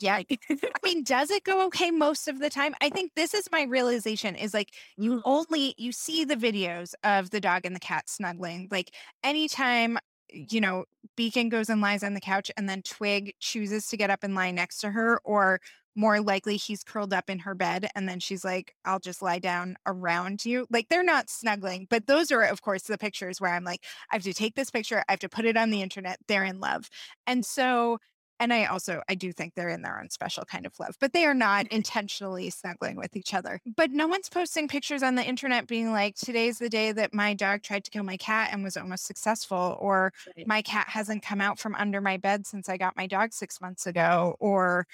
Yeah. 0.00 0.22
I 0.28 0.36
mean, 0.84 1.02
does 1.02 1.30
it 1.30 1.42
go 1.42 1.66
okay 1.66 1.90
most 1.90 2.28
of 2.28 2.38
the 2.38 2.50
time? 2.50 2.74
I 2.80 2.88
think 2.88 3.12
this 3.16 3.34
is 3.34 3.48
my 3.50 3.62
realization 3.62 4.36
is 4.36 4.54
like 4.54 4.72
you 4.96 5.16
mm. 5.16 5.22
only 5.24 5.74
you 5.76 5.90
see 5.90 6.24
the 6.24 6.36
videos 6.36 6.94
of 7.02 7.30
the 7.30 7.40
dog 7.40 7.62
and 7.64 7.74
the 7.74 7.80
cat 7.80 8.08
snuggling. 8.08 8.68
Like 8.70 8.92
anytime, 9.24 9.98
you 10.32 10.60
know, 10.60 10.84
Beacon 11.16 11.48
goes 11.48 11.68
and 11.68 11.80
lies 11.80 12.02
on 12.02 12.14
the 12.14 12.20
couch 12.20 12.50
and 12.56 12.68
then 12.68 12.82
Twig 12.82 13.34
chooses 13.40 13.86
to 13.88 13.96
get 13.96 14.10
up 14.10 14.22
and 14.22 14.34
lie 14.34 14.50
next 14.50 14.78
to 14.80 14.90
her, 14.90 15.20
or 15.24 15.60
more 15.96 16.20
likely 16.20 16.56
he's 16.56 16.84
curled 16.84 17.12
up 17.12 17.28
in 17.28 17.40
her 17.40 17.56
bed 17.56 17.88
and 17.96 18.08
then 18.08 18.20
she's 18.20 18.44
like, 18.44 18.72
I'll 18.84 19.00
just 19.00 19.20
lie 19.20 19.40
down 19.40 19.76
around 19.84 20.44
you. 20.44 20.64
Like 20.70 20.88
they're 20.88 21.02
not 21.02 21.28
snuggling, 21.28 21.88
but 21.90 22.06
those 22.06 22.30
are, 22.30 22.42
of 22.42 22.62
course, 22.62 22.82
the 22.82 22.98
pictures 22.98 23.40
where 23.40 23.52
I'm 23.52 23.64
like, 23.64 23.84
I 24.12 24.14
have 24.14 24.22
to 24.22 24.32
take 24.32 24.54
this 24.54 24.70
picture, 24.70 25.02
I 25.08 25.12
have 25.12 25.18
to 25.20 25.28
put 25.28 25.44
it 25.44 25.56
on 25.56 25.70
the 25.70 25.82
internet. 25.82 26.18
They're 26.28 26.44
in 26.44 26.60
love. 26.60 26.88
And 27.26 27.44
so 27.44 27.98
And 28.40 28.52
I 28.52 28.66
also 28.66 29.02
I 29.08 29.14
do 29.14 29.32
think 29.32 29.54
they're 29.54 29.68
in 29.68 29.82
their 29.82 29.98
own 30.00 30.10
special 30.10 30.44
kind 30.44 30.66
of 30.66 30.72
love, 30.78 30.96
but 31.00 31.12
they 31.12 31.24
are 31.24 31.34
not 31.34 31.66
mm-hmm. 31.66 31.76
intentionally 31.76 32.50
snuggling 32.50 32.96
with 32.96 33.16
each 33.16 33.34
other. 33.34 33.60
But 33.76 33.90
no 33.90 34.06
one's 34.06 34.28
posting 34.28 34.68
pictures 34.68 35.02
on 35.02 35.14
the 35.14 35.24
internet 35.24 35.66
being 35.66 35.92
like, 35.92 36.14
today's 36.16 36.58
the 36.58 36.68
day 36.68 36.92
that 36.92 37.14
my 37.14 37.34
dog 37.34 37.62
tried 37.62 37.84
to 37.84 37.90
kill 37.90 38.04
my 38.04 38.16
cat 38.16 38.50
and 38.52 38.62
was 38.62 38.76
almost 38.76 39.06
successful, 39.06 39.76
or 39.80 40.12
my 40.46 40.62
cat 40.62 40.88
hasn't 40.88 41.22
come 41.22 41.40
out 41.40 41.58
from 41.58 41.74
under 41.74 42.00
my 42.00 42.16
bed 42.16 42.46
since 42.46 42.68
I 42.68 42.76
got 42.76 42.96
my 42.96 43.06
dog 43.06 43.32
six 43.32 43.60
months 43.60 43.86
ago, 43.86 44.36
or 44.38 44.86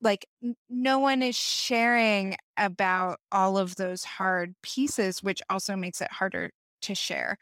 like 0.00 0.26
no 0.68 0.98
one 0.98 1.22
is 1.22 1.36
sharing 1.36 2.36
about 2.56 3.18
all 3.30 3.56
of 3.56 3.76
those 3.76 4.04
hard 4.04 4.54
pieces, 4.62 5.22
which 5.22 5.40
also 5.48 5.76
makes 5.76 6.00
it 6.00 6.10
harder 6.10 6.50
to 6.82 6.94
share. 6.94 7.38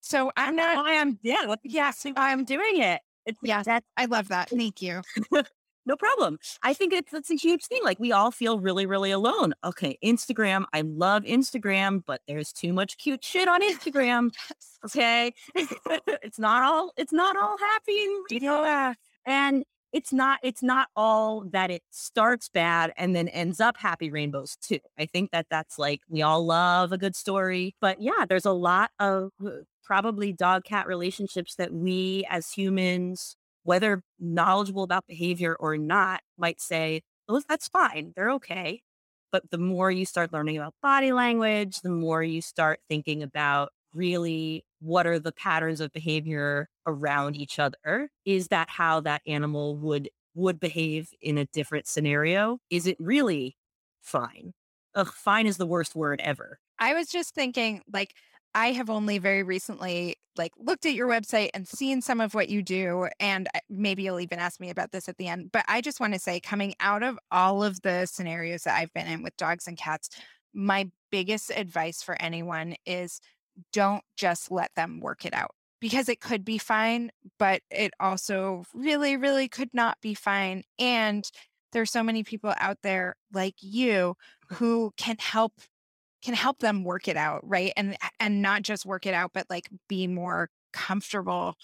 So 0.00 0.30
I'm 0.36 0.54
not, 0.54 0.86
I 0.86 0.92
am 0.92 1.18
yeah, 1.22 1.54
yeah, 1.64 1.90
I'm 2.16 2.44
doing 2.44 2.78
it. 2.78 3.00
It's 3.26 3.38
Yes. 3.42 3.66
that's 3.66 3.86
I 3.96 4.06
love 4.06 4.28
that. 4.28 4.50
Thank 4.50 4.82
you. 4.82 5.02
no 5.86 5.96
problem. 5.96 6.38
I 6.62 6.72
think 6.74 6.92
it's 6.92 7.12
it's 7.12 7.30
a 7.30 7.34
huge 7.36 7.64
thing. 7.66 7.80
Like 7.84 7.98
we 8.00 8.12
all 8.12 8.30
feel 8.30 8.58
really, 8.58 8.86
really 8.86 9.10
alone. 9.10 9.54
Okay, 9.64 9.98
Instagram. 10.04 10.64
I 10.72 10.80
love 10.82 11.24
Instagram, 11.24 12.02
but 12.06 12.20
there's 12.26 12.52
too 12.52 12.72
much 12.72 12.96
cute 12.98 13.24
shit 13.24 13.48
on 13.48 13.62
Instagram. 13.62 14.30
Okay. 14.84 15.32
it's 15.54 16.38
not 16.38 16.62
all 16.62 16.92
it's 16.98 17.12
not 17.12 17.36
all 17.38 17.56
happy 17.56 18.04
and 18.04 18.42
Yeah. 18.42 18.92
and 19.24 19.64
it's 19.94 20.12
not 20.12 20.40
it's 20.42 20.62
not 20.62 20.88
all 20.94 21.44
that 21.52 21.70
it 21.70 21.82
starts 21.90 22.50
bad 22.50 22.92
and 22.98 23.16
then 23.16 23.28
ends 23.28 23.60
up 23.60 23.78
happy 23.78 24.10
rainbows 24.10 24.56
too 24.60 24.80
i 24.98 25.06
think 25.06 25.30
that 25.30 25.46
that's 25.50 25.78
like 25.78 26.00
we 26.10 26.20
all 26.20 26.44
love 26.44 26.92
a 26.92 26.98
good 26.98 27.16
story 27.16 27.74
but 27.80 28.02
yeah 28.02 28.26
there's 28.28 28.44
a 28.44 28.52
lot 28.52 28.90
of 28.98 29.30
uh, 29.46 29.50
probably 29.84 30.32
dog 30.32 30.64
cat 30.64 30.86
relationships 30.86 31.54
that 31.56 31.72
we 31.72 32.26
as 32.30 32.50
humans 32.52 33.36
whether 33.64 34.02
knowledgeable 34.20 34.82
about 34.82 35.06
behavior 35.06 35.56
or 35.58 35.76
not 35.78 36.20
might 36.38 36.60
say 36.60 37.02
oh 37.28 37.42
that's 37.48 37.68
fine 37.68 38.12
they're 38.16 38.30
okay. 38.32 38.80
But 39.32 39.50
the 39.50 39.58
more 39.58 39.90
you 39.90 40.06
start 40.06 40.32
learning 40.32 40.56
about 40.58 40.74
body 40.82 41.12
language 41.12 41.80
the 41.80 41.90
more 41.90 42.22
you 42.22 42.40
start 42.42 42.80
thinking 42.88 43.22
about 43.22 43.70
really 43.92 44.64
what 44.80 45.06
are 45.06 45.18
the 45.18 45.32
patterns 45.32 45.80
of 45.80 45.92
behavior 45.92 46.68
around 46.86 47.36
each 47.36 47.58
other 47.58 48.10
is 48.24 48.48
that 48.48 48.68
how 48.68 49.00
that 49.00 49.22
animal 49.26 49.76
would 49.76 50.10
would 50.34 50.60
behave 50.60 51.10
in 51.20 51.38
a 51.38 51.46
different 51.46 51.86
scenario? 51.86 52.58
Is 52.70 52.86
it 52.86 52.96
really 52.98 53.56
fine? 54.02 54.52
Ugh, 54.94 55.12
fine 55.14 55.46
is 55.46 55.56
the 55.56 55.66
worst 55.66 55.94
word 55.94 56.20
ever. 56.22 56.58
I 56.78 56.94
was 56.94 57.08
just 57.08 57.34
thinking, 57.34 57.82
like, 57.92 58.14
I 58.54 58.72
have 58.72 58.88
only 58.88 59.18
very 59.18 59.42
recently 59.42 60.16
like 60.36 60.52
looked 60.58 60.86
at 60.86 60.94
your 60.94 61.08
website 61.08 61.50
and 61.54 61.66
seen 61.66 62.00
some 62.00 62.20
of 62.20 62.34
what 62.34 62.48
you 62.48 62.62
do, 62.62 63.08
and 63.20 63.48
uh, 63.54 63.60
maybe 63.68 64.02
you'll 64.02 64.20
even 64.20 64.38
ask 64.38 64.60
me 64.60 64.70
about 64.70 64.92
this 64.92 65.08
at 65.08 65.16
the 65.16 65.28
end. 65.28 65.50
But 65.52 65.64
I 65.68 65.80
just 65.80 66.00
want 66.00 66.12
to 66.14 66.18
say, 66.18 66.40
coming 66.40 66.74
out 66.80 67.02
of 67.02 67.18
all 67.30 67.62
of 67.62 67.82
the 67.82 68.06
scenarios 68.06 68.62
that 68.62 68.78
I've 68.78 68.92
been 68.92 69.06
in 69.06 69.22
with 69.22 69.36
dogs 69.36 69.66
and 69.66 69.76
cats, 69.76 70.10
my 70.52 70.90
biggest 71.10 71.50
advice 71.54 72.02
for 72.02 72.20
anyone 72.20 72.76
is 72.86 73.20
don't 73.72 74.02
just 74.16 74.50
let 74.50 74.74
them 74.74 75.00
work 75.00 75.24
it 75.24 75.34
out 75.34 75.52
because 75.80 76.08
it 76.08 76.20
could 76.20 76.44
be 76.44 76.58
fine, 76.58 77.10
but 77.38 77.62
it 77.70 77.92
also 78.00 78.64
really, 78.74 79.16
really 79.16 79.48
could 79.48 79.70
not 79.72 80.00
be 80.00 80.14
fine. 80.14 80.64
And 80.78 81.30
there's 81.72 81.90
so 81.90 82.02
many 82.02 82.22
people 82.22 82.54
out 82.58 82.78
there 82.82 83.16
like 83.32 83.56
you 83.60 84.16
mm-hmm. 84.50 84.54
who 84.54 84.92
can 84.96 85.16
help 85.18 85.52
can 86.24 86.34
help 86.34 86.60
them 86.60 86.84
work 86.84 87.08
it 87.08 87.16
out, 87.16 87.42
right? 87.48 87.72
And 87.76 87.96
and 88.20 88.42
not 88.42 88.62
just 88.62 88.86
work 88.86 89.06
it 89.06 89.14
out, 89.14 89.32
but 89.34 89.46
like 89.50 89.68
be 89.88 90.06
more 90.06 90.50
comfortable 90.72 91.56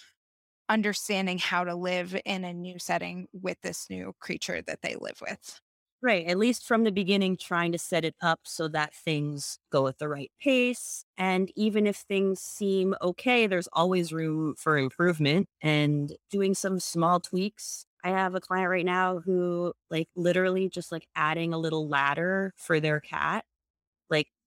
understanding 0.69 1.39
how 1.39 1.65
to 1.65 1.75
live 1.77 2.17
in 2.27 2.45
a 2.45 2.55
new 2.55 2.79
setting 2.79 3.29
with 3.33 3.59
this 3.63 3.89
new 3.91 4.15
creature 4.21 4.63
that 4.63 4.83
they 4.83 4.97
live 4.97 5.21
with. 5.23 5.61
Right. 6.03 6.27
At 6.27 6.39
least 6.39 6.65
from 6.67 6.85
the 6.85 6.93
beginning, 6.93 7.37
trying 7.37 7.73
to 7.73 7.79
set 7.79 8.07
it 8.07 8.15
up 8.23 8.41
so 8.45 8.69
that 8.69 8.95
things 8.95 9.59
go 9.71 9.87
at 9.87 9.99
the 9.99 10.09
right 10.09 10.33
pace. 10.41 11.05
And 11.19 11.53
even 11.57 11.87
if 11.87 11.97
things 11.99 12.41
seem 12.41 12.95
okay, 13.03 13.47
there's 13.47 13.69
always 13.75 14.11
room 14.11 14.55
for 14.57 14.79
improvement 14.79 15.49
and 15.61 16.17
doing 16.31 16.55
some 16.55 16.81
small 16.81 17.21
tweaks. 17.21 17.85
I 18.03 18.09
have 18.11 18.35
a 18.35 18.41
client 18.41 18.71
right 18.71 18.85
now 18.87 19.21
who, 19.21 19.75
like, 19.91 20.09
literally 20.17 20.71
just 20.71 20.91
like 20.91 21.07
adding 21.15 21.53
a 21.53 21.59
little 21.59 21.87
ladder 21.87 22.55
for 22.57 22.81
their 22.81 22.99
cat, 23.01 23.45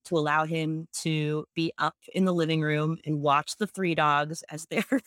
to 0.05 0.17
allow 0.17 0.45
him 0.45 0.87
to 1.01 1.45
be 1.55 1.71
up 1.77 1.95
in 2.13 2.25
the 2.25 2.33
living 2.33 2.61
room 2.61 2.97
and 3.05 3.21
watch 3.21 3.57
the 3.57 3.67
three 3.67 3.95
dogs 3.95 4.43
as 4.49 4.67
they're 4.69 5.01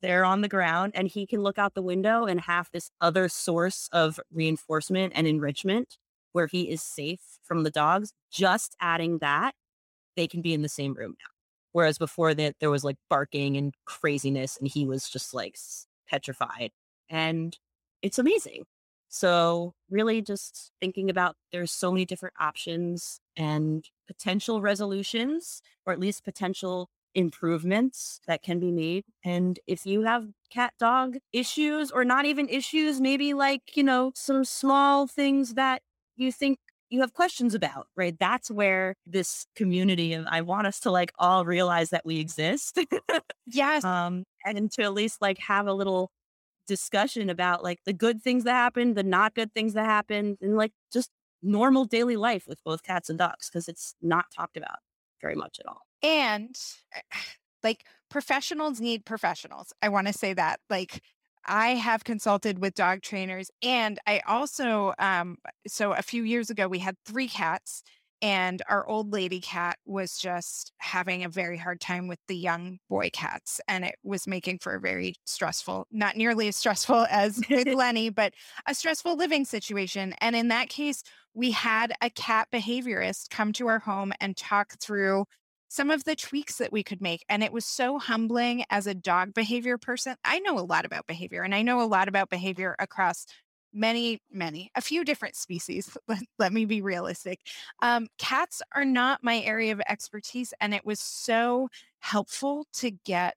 they're 0.00 0.24
on 0.24 0.42
the 0.42 0.48
ground 0.48 0.92
and 0.94 1.08
he 1.08 1.26
can 1.26 1.40
look 1.40 1.58
out 1.58 1.74
the 1.74 1.82
window 1.82 2.24
and 2.24 2.40
have 2.42 2.68
this 2.72 2.90
other 3.00 3.28
source 3.28 3.88
of 3.92 4.20
reinforcement 4.32 5.12
and 5.16 5.26
enrichment 5.26 5.98
where 6.32 6.46
he 6.46 6.70
is 6.70 6.82
safe 6.82 7.20
from 7.42 7.62
the 7.62 7.70
dogs. 7.70 8.12
Just 8.30 8.76
adding 8.80 9.18
that 9.18 9.54
they 10.16 10.26
can 10.26 10.40
be 10.40 10.54
in 10.54 10.62
the 10.62 10.68
same 10.68 10.94
room 10.94 11.14
now. 11.18 11.30
Whereas 11.72 11.98
before 11.98 12.34
that 12.34 12.56
there 12.60 12.70
was 12.70 12.84
like 12.84 12.96
barking 13.08 13.56
and 13.56 13.74
craziness 13.84 14.56
and 14.56 14.68
he 14.68 14.86
was 14.86 15.08
just 15.08 15.34
like 15.34 15.56
petrified. 16.08 16.70
And 17.08 17.56
it's 18.02 18.18
amazing 18.18 18.64
so 19.12 19.74
really 19.90 20.22
just 20.22 20.72
thinking 20.80 21.10
about 21.10 21.36
there's 21.52 21.70
so 21.72 21.92
many 21.92 22.04
different 22.06 22.34
options 22.40 23.20
and 23.36 23.84
potential 24.06 24.60
resolutions 24.62 25.60
or 25.86 25.92
at 25.92 26.00
least 26.00 26.24
potential 26.24 26.88
improvements 27.14 28.20
that 28.26 28.42
can 28.42 28.58
be 28.58 28.70
made. 28.72 29.04
And 29.22 29.60
if 29.66 29.84
you 29.84 30.02
have 30.02 30.28
cat 30.50 30.72
dog 30.78 31.16
issues 31.32 31.90
or 31.90 32.04
not 32.04 32.24
even 32.24 32.48
issues, 32.48 33.00
maybe 33.02 33.34
like, 33.34 33.76
you 33.76 33.82
know, 33.84 34.12
some 34.14 34.44
small 34.44 35.06
things 35.06 35.54
that 35.54 35.82
you 36.16 36.32
think 36.32 36.58
you 36.88 37.00
have 37.00 37.12
questions 37.14 37.54
about, 37.54 37.88
right? 37.96 38.16
That's 38.18 38.50
where 38.50 38.94
this 39.06 39.46
community 39.56 40.12
and 40.14 40.26
I 40.28 40.40
want 40.42 40.66
us 40.66 40.80
to 40.80 40.90
like 40.90 41.12
all 41.18 41.44
realize 41.44 41.90
that 41.90 42.04
we 42.06 42.18
exist. 42.18 42.78
Yes. 43.46 43.84
um 43.84 44.24
and 44.44 44.70
to 44.72 44.82
at 44.82 44.94
least 44.94 45.20
like 45.20 45.38
have 45.38 45.66
a 45.66 45.72
little 45.74 46.10
discussion 46.66 47.30
about 47.30 47.62
like 47.62 47.80
the 47.84 47.92
good 47.92 48.22
things 48.22 48.44
that 48.44 48.52
happen, 48.52 48.94
the 48.94 49.02
not 49.02 49.34
good 49.34 49.52
things 49.52 49.74
that 49.74 49.84
happen, 49.84 50.36
and 50.40 50.56
like 50.56 50.72
just 50.92 51.10
normal 51.42 51.84
daily 51.84 52.16
life 52.16 52.44
with 52.46 52.62
both 52.64 52.82
cats 52.82 53.10
and 53.10 53.18
dogs 53.18 53.48
because 53.50 53.68
it's 53.68 53.94
not 54.00 54.26
talked 54.34 54.56
about 54.56 54.78
very 55.20 55.34
much 55.34 55.58
at 55.58 55.66
all. 55.66 55.80
And 56.02 56.56
like 57.62 57.84
professionals 58.10 58.80
need 58.80 59.04
professionals. 59.04 59.72
I 59.82 59.88
want 59.88 60.06
to 60.06 60.12
say 60.12 60.34
that. 60.34 60.60
Like 60.68 61.02
I 61.44 61.70
have 61.70 62.04
consulted 62.04 62.60
with 62.60 62.74
dog 62.74 63.02
trainers 63.02 63.50
and 63.62 63.98
I 64.06 64.20
also 64.26 64.94
um 64.98 65.38
so 65.66 65.92
a 65.92 66.02
few 66.02 66.22
years 66.22 66.50
ago 66.50 66.68
we 66.68 66.78
had 66.78 66.96
3 67.06 67.28
cats 67.28 67.82
and 68.22 68.62
our 68.68 68.86
old 68.86 69.12
lady 69.12 69.40
cat 69.40 69.76
was 69.84 70.16
just 70.16 70.72
having 70.78 71.24
a 71.24 71.28
very 71.28 71.58
hard 71.58 71.80
time 71.80 72.06
with 72.06 72.20
the 72.28 72.36
young 72.36 72.78
boy 72.88 73.10
cats 73.12 73.60
and 73.68 73.84
it 73.84 73.96
was 74.04 74.26
making 74.26 74.58
for 74.60 74.76
a 74.76 74.80
very 74.80 75.14
stressful 75.26 75.86
not 75.90 76.16
nearly 76.16 76.48
as 76.48 76.56
stressful 76.56 77.06
as 77.10 77.40
with 77.50 77.66
Lenny 77.74 78.08
but 78.08 78.32
a 78.66 78.74
stressful 78.74 79.16
living 79.16 79.44
situation 79.44 80.14
and 80.20 80.36
in 80.36 80.48
that 80.48 80.68
case 80.68 81.02
we 81.34 81.50
had 81.50 81.92
a 82.00 82.08
cat 82.08 82.48
behaviorist 82.52 83.28
come 83.30 83.52
to 83.52 83.66
our 83.66 83.80
home 83.80 84.12
and 84.20 84.36
talk 84.36 84.74
through 84.80 85.26
some 85.72 85.90
of 85.90 86.04
the 86.04 86.14
tweaks 86.14 86.58
that 86.58 86.70
we 86.70 86.82
could 86.82 87.00
make. 87.00 87.24
And 87.30 87.42
it 87.42 87.50
was 87.50 87.64
so 87.64 87.98
humbling 87.98 88.62
as 88.68 88.86
a 88.86 88.92
dog 88.92 89.32
behavior 89.32 89.78
person. 89.78 90.16
I 90.22 90.38
know 90.40 90.58
a 90.58 90.60
lot 90.60 90.84
about 90.84 91.06
behavior 91.06 91.42
and 91.42 91.54
I 91.54 91.62
know 91.62 91.80
a 91.80 91.88
lot 91.88 92.08
about 92.08 92.28
behavior 92.28 92.76
across 92.78 93.24
many, 93.72 94.20
many, 94.30 94.70
a 94.74 94.80
few 94.80 95.04
different 95.04 95.36
species. 95.36 95.96
Let, 96.08 96.22
let 96.38 96.52
me 96.52 96.64
be 96.64 96.82
realistic. 96.82 97.40
Um, 97.80 98.08
cats 98.18 98.62
are 98.74 98.84
not 98.84 99.22
my 99.22 99.40
area 99.40 99.72
of 99.72 99.80
expertise. 99.88 100.52
And 100.60 100.74
it 100.74 100.84
was 100.84 101.00
so 101.00 101.68
helpful 102.00 102.66
to 102.74 102.90
get 102.90 103.36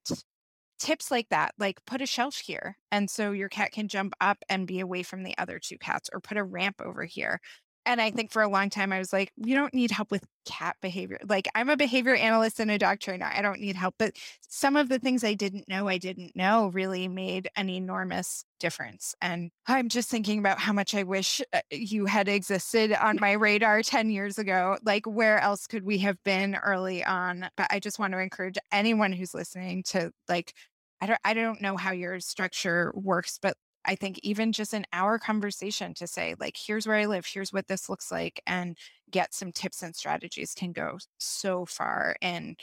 tips 0.78 1.10
like 1.10 1.30
that, 1.30 1.54
like 1.58 1.84
put 1.86 2.02
a 2.02 2.06
shelf 2.06 2.38
here. 2.38 2.78
And 2.91 3.10
so 3.10 3.32
your 3.32 3.50
cat 3.50 3.71
can 3.71 3.88
jump 3.88 4.13
up 4.19 4.38
and 4.50 4.67
be 4.67 4.80
away 4.80 5.04
from 5.04 5.24
the 5.24 5.38
other 5.38 5.60
two 5.60 5.78
cats, 5.78 6.10
or 6.12 6.19
put 6.19 6.38
a 6.38 6.43
ramp 6.43 6.82
over 6.84 7.06
here. 7.06 7.39
And 7.86 8.02
I 8.02 8.12
think 8.12 8.32
for 8.32 8.41
a 8.41 8.48
long 8.48 8.69
time, 8.69 8.91
I 8.91 9.00
was 9.00 9.13
like, 9.13 9.32
we 9.38 9.54
don't 9.54 9.74
need 9.74 9.91
help 9.91 10.12
with 10.12 10.26
cat 10.45 10.76
behavior. 10.82 11.19
Like, 11.28 11.48
I'm 11.54 11.69
a 11.69 11.78
behavior 11.78 12.15
analyst 12.15 12.60
and 12.60 12.71
a 12.71 12.78
dog 12.78 13.00
trainer. 13.00 13.30
I 13.32 13.41
don't 13.41 13.60
need 13.60 13.76
help. 13.76 13.95
But 14.00 14.15
some 14.48 14.76
of 14.76 14.89
the 14.89 15.00
things 15.00 15.24
I 15.24 15.34
didn't 15.34 15.67
know, 15.67 15.88
I 15.88 15.98
didn't 15.98 16.36
know 16.36 16.67
really 16.67 17.08
made 17.08 17.50
an 17.56 17.69
enormous 17.69 18.43
difference. 18.60 19.13
And 19.21 19.52
I'm 19.67 19.89
just 19.89 20.10
thinking 20.10 20.39
about 20.39 20.60
how 20.60 20.74
much 20.74 20.95
I 20.95 21.04
wish 21.04 21.41
uh, 21.54 21.62
you 21.71 22.06
had 22.06 22.28
existed 22.28 22.93
on 22.93 23.17
my 23.19 23.34
radar 23.34 23.84
10 23.84 24.10
years 24.10 24.39
ago. 24.39 24.78
Like, 24.84 25.06
where 25.06 25.39
else 25.39 25.67
could 25.67 25.84
we 25.84 26.00
have 26.00 26.17
been 26.24 26.56
early 26.56 27.04
on? 27.04 27.50
But 27.56 27.67
I 27.69 27.80
just 27.80 28.00
want 28.00 28.13
to 28.13 28.19
encourage 28.19 28.58
anyone 28.71 29.12
who's 29.12 29.34
listening 29.34 29.84
to, 29.84 30.12
like, 30.28 30.54
I 31.02 31.08
don't, 31.08 31.19
I 31.24 31.34
don't 31.34 31.62
know 31.62 31.78
how 31.78 31.91
your 31.91 32.19
structure 32.19 32.91
works, 32.95 33.38
but 33.41 33.56
I 33.86 33.95
think 33.95 34.19
even 34.24 34.52
just 34.52 34.74
an 34.74 34.86
hour 34.93 35.19
conversation 35.19 35.93
to 35.95 36.08
say, 36.08 36.36
like, 36.39 36.58
here's 36.58 36.88
where 36.88 36.98
I 36.98 37.06
live, 37.06 37.26
here's 37.26 37.54
what 37.54 37.67
this 37.67 37.89
looks 37.89 38.12
like, 38.12 38.41
and 38.48 38.78
get 39.12 39.34
some 39.34 39.52
tips 39.52 39.84
and 39.84 39.95
strategies 39.95 40.54
can 40.54 40.71
go 40.71 40.98
so 41.19 41.65
far 41.65 42.15
in 42.21 42.56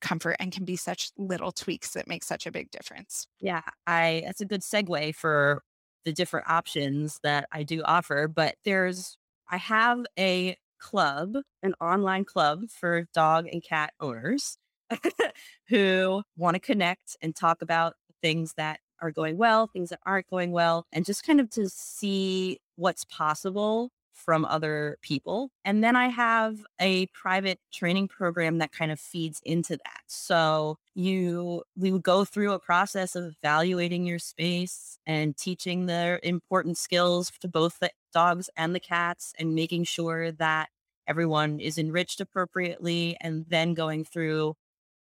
comfort 0.00 0.36
and 0.38 0.52
can 0.52 0.64
be 0.64 0.76
such 0.76 1.10
little 1.16 1.52
tweaks 1.52 1.92
that 1.92 2.08
make 2.08 2.22
such 2.22 2.46
a 2.46 2.52
big 2.52 2.70
difference. 2.70 3.26
Yeah, 3.40 3.62
I 3.86 4.22
that's 4.26 4.40
a 4.40 4.46
good 4.46 4.62
segue 4.62 5.14
for 5.14 5.62
the 6.04 6.12
different 6.12 6.48
options 6.48 7.18
that 7.22 7.48
I 7.52 7.62
do 7.62 7.82
offer. 7.82 8.28
But 8.28 8.56
there's, 8.64 9.16
I 9.48 9.56
have 9.56 10.04
a 10.18 10.56
club, 10.78 11.36
an 11.62 11.74
online 11.80 12.24
club 12.24 12.64
for 12.70 13.06
dog 13.14 13.46
and 13.48 13.62
cat 13.62 13.94
owners 14.00 14.58
who 15.68 16.22
want 16.36 16.54
to 16.54 16.60
connect 16.60 17.16
and 17.22 17.34
talk 17.34 17.62
about 17.62 17.94
things 18.22 18.54
that 18.56 18.80
are 19.00 19.10
going 19.10 19.36
well, 19.36 19.66
things 19.66 19.90
that 19.90 20.00
aren't 20.06 20.28
going 20.30 20.52
well, 20.52 20.86
and 20.92 21.04
just 21.04 21.24
kind 21.24 21.40
of 21.40 21.50
to 21.50 21.68
see 21.68 22.58
what's 22.76 23.04
possible 23.04 23.90
from 24.14 24.44
other 24.44 24.96
people. 25.02 25.50
And 25.64 25.82
then 25.82 25.96
I 25.96 26.08
have 26.08 26.64
a 26.80 27.06
private 27.06 27.58
training 27.72 28.08
program 28.08 28.58
that 28.58 28.72
kind 28.72 28.90
of 28.92 29.00
feeds 29.00 29.40
into 29.44 29.76
that. 29.76 30.02
So 30.06 30.78
you 30.94 31.64
we 31.76 31.90
would 31.90 32.04
go 32.04 32.24
through 32.24 32.52
a 32.52 32.58
process 32.58 33.16
of 33.16 33.34
evaluating 33.42 34.06
your 34.06 34.20
space 34.20 34.98
and 35.06 35.36
teaching 35.36 35.86
the 35.86 36.20
important 36.22 36.78
skills 36.78 37.32
to 37.40 37.48
both 37.48 37.80
the 37.80 37.90
dogs 38.12 38.48
and 38.56 38.74
the 38.74 38.80
cats 38.80 39.34
and 39.38 39.54
making 39.54 39.84
sure 39.84 40.30
that 40.32 40.68
everyone 41.06 41.60
is 41.60 41.76
enriched 41.76 42.20
appropriately 42.20 43.16
and 43.20 43.44
then 43.48 43.74
going 43.74 44.04
through 44.04 44.54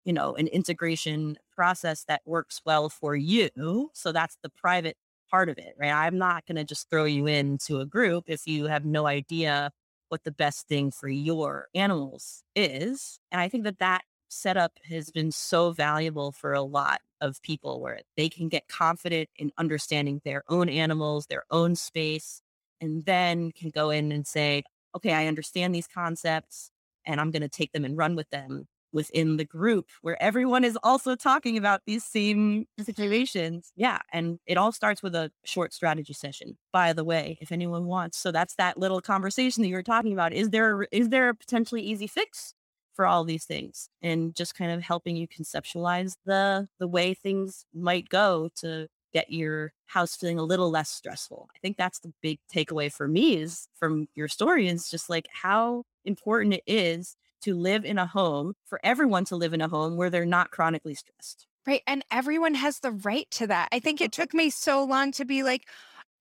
you 0.05 0.13
know 0.13 0.33
an 0.35 0.47
integration 0.47 1.37
process 1.61 2.03
that 2.07 2.21
works 2.25 2.59
well 2.65 2.89
for 2.89 3.15
you 3.15 3.91
so 3.93 4.11
that's 4.11 4.35
the 4.41 4.49
private 4.49 4.97
part 5.29 5.47
of 5.47 5.59
it 5.59 5.75
right? 5.79 5.91
I'm 5.91 6.17
not 6.17 6.47
going 6.47 6.55
to 6.55 6.63
just 6.63 6.89
throw 6.89 7.05
you 7.05 7.27
into 7.27 7.79
a 7.79 7.85
group 7.85 8.23
if 8.27 8.47
you 8.47 8.65
have 8.65 8.83
no 8.83 9.05
idea 9.05 9.71
what 10.09 10.23
the 10.23 10.31
best 10.31 10.67
thing 10.67 10.89
for 10.89 11.07
your 11.07 11.67
animals 11.75 12.43
is 12.55 13.19
and 13.31 13.39
i 13.39 13.47
think 13.47 13.63
that 13.65 13.77
that 13.77 14.01
setup 14.27 14.71
has 14.89 15.11
been 15.11 15.31
so 15.31 15.71
valuable 15.71 16.31
for 16.31 16.53
a 16.53 16.61
lot 16.61 17.01
of 17.19 17.41
people 17.43 17.79
where 17.79 17.99
they 18.17 18.27
can 18.27 18.49
get 18.49 18.67
confident 18.67 19.29
in 19.35 19.51
understanding 19.57 20.19
their 20.25 20.43
own 20.49 20.67
animals 20.67 21.27
their 21.27 21.43
own 21.51 21.75
space 21.75 22.41
and 22.79 23.05
then 23.05 23.51
can 23.51 23.69
go 23.69 23.91
in 23.91 24.11
and 24.11 24.25
say 24.25 24.63
okay, 24.95 25.13
I 25.13 25.27
understand 25.27 25.73
these 25.73 25.87
concepts 25.87 26.71
and 27.05 27.19
I'm 27.19 27.31
going 27.31 27.41
to 27.41 27.49
take 27.49 27.71
them 27.71 27.85
and 27.85 27.97
run 27.97 28.15
with 28.15 28.29
them 28.29 28.67
within 28.93 29.37
the 29.37 29.45
group 29.45 29.87
where 30.01 30.21
everyone 30.21 30.63
is 30.63 30.77
also 30.83 31.15
talking 31.15 31.57
about 31.57 31.81
these 31.85 32.03
same 32.03 32.65
situations. 32.79 33.71
Yeah. 33.75 33.99
And 34.11 34.39
it 34.45 34.57
all 34.57 34.71
starts 34.71 35.01
with 35.01 35.15
a 35.15 35.31
short 35.43 35.73
strategy 35.73 36.13
session, 36.13 36.57
by 36.71 36.93
the 36.93 37.03
way, 37.03 37.37
if 37.41 37.51
anyone 37.51 37.85
wants. 37.85 38.17
So 38.17 38.31
that's 38.31 38.55
that 38.55 38.77
little 38.77 39.01
conversation 39.01 39.63
that 39.63 39.69
you 39.69 39.75
were 39.75 39.83
talking 39.83 40.13
about. 40.13 40.33
Is 40.33 40.49
there 40.49 40.87
is 40.91 41.09
there 41.09 41.29
a 41.29 41.35
potentially 41.35 41.81
easy 41.81 42.07
fix 42.07 42.53
for 42.93 43.05
all 43.05 43.23
these 43.23 43.45
things? 43.45 43.89
And 44.01 44.35
just 44.35 44.55
kind 44.55 44.71
of 44.71 44.81
helping 44.81 45.15
you 45.15 45.27
conceptualize 45.27 46.15
the 46.25 46.67
the 46.79 46.87
way 46.87 47.13
things 47.13 47.65
might 47.73 48.09
go 48.09 48.49
to 48.57 48.87
get 49.13 49.29
your 49.29 49.73
house 49.87 50.15
feeling 50.15 50.39
a 50.39 50.43
little 50.43 50.69
less 50.69 50.89
stressful. 50.89 51.49
I 51.55 51.59
think 51.59 51.77
that's 51.77 51.99
the 51.99 52.13
big 52.21 52.39
takeaway 52.53 52.91
for 52.91 53.07
me 53.07 53.37
is 53.37 53.67
from 53.75 54.07
your 54.15 54.27
story 54.27 54.67
is 54.67 54.89
just 54.89 55.09
like 55.09 55.27
how 55.31 55.83
important 56.05 56.53
it 56.55 56.63
is 56.65 57.15
to 57.41 57.55
live 57.55 57.85
in 57.85 57.97
a 57.97 58.05
home 58.05 58.53
for 58.65 58.79
everyone 58.83 59.25
to 59.25 59.35
live 59.35 59.53
in 59.53 59.61
a 59.61 59.67
home 59.67 59.95
where 59.95 60.09
they're 60.09 60.25
not 60.25 60.51
chronically 60.51 60.95
stressed. 60.95 61.47
Right. 61.67 61.83
And 61.85 62.03
everyone 62.11 62.55
has 62.55 62.79
the 62.79 62.91
right 62.91 63.29
to 63.31 63.47
that. 63.47 63.69
I 63.71 63.79
think 63.79 64.01
it 64.01 64.11
took 64.11 64.33
me 64.33 64.49
so 64.49 64.83
long 64.83 65.11
to 65.13 65.25
be 65.25 65.43
like, 65.43 65.67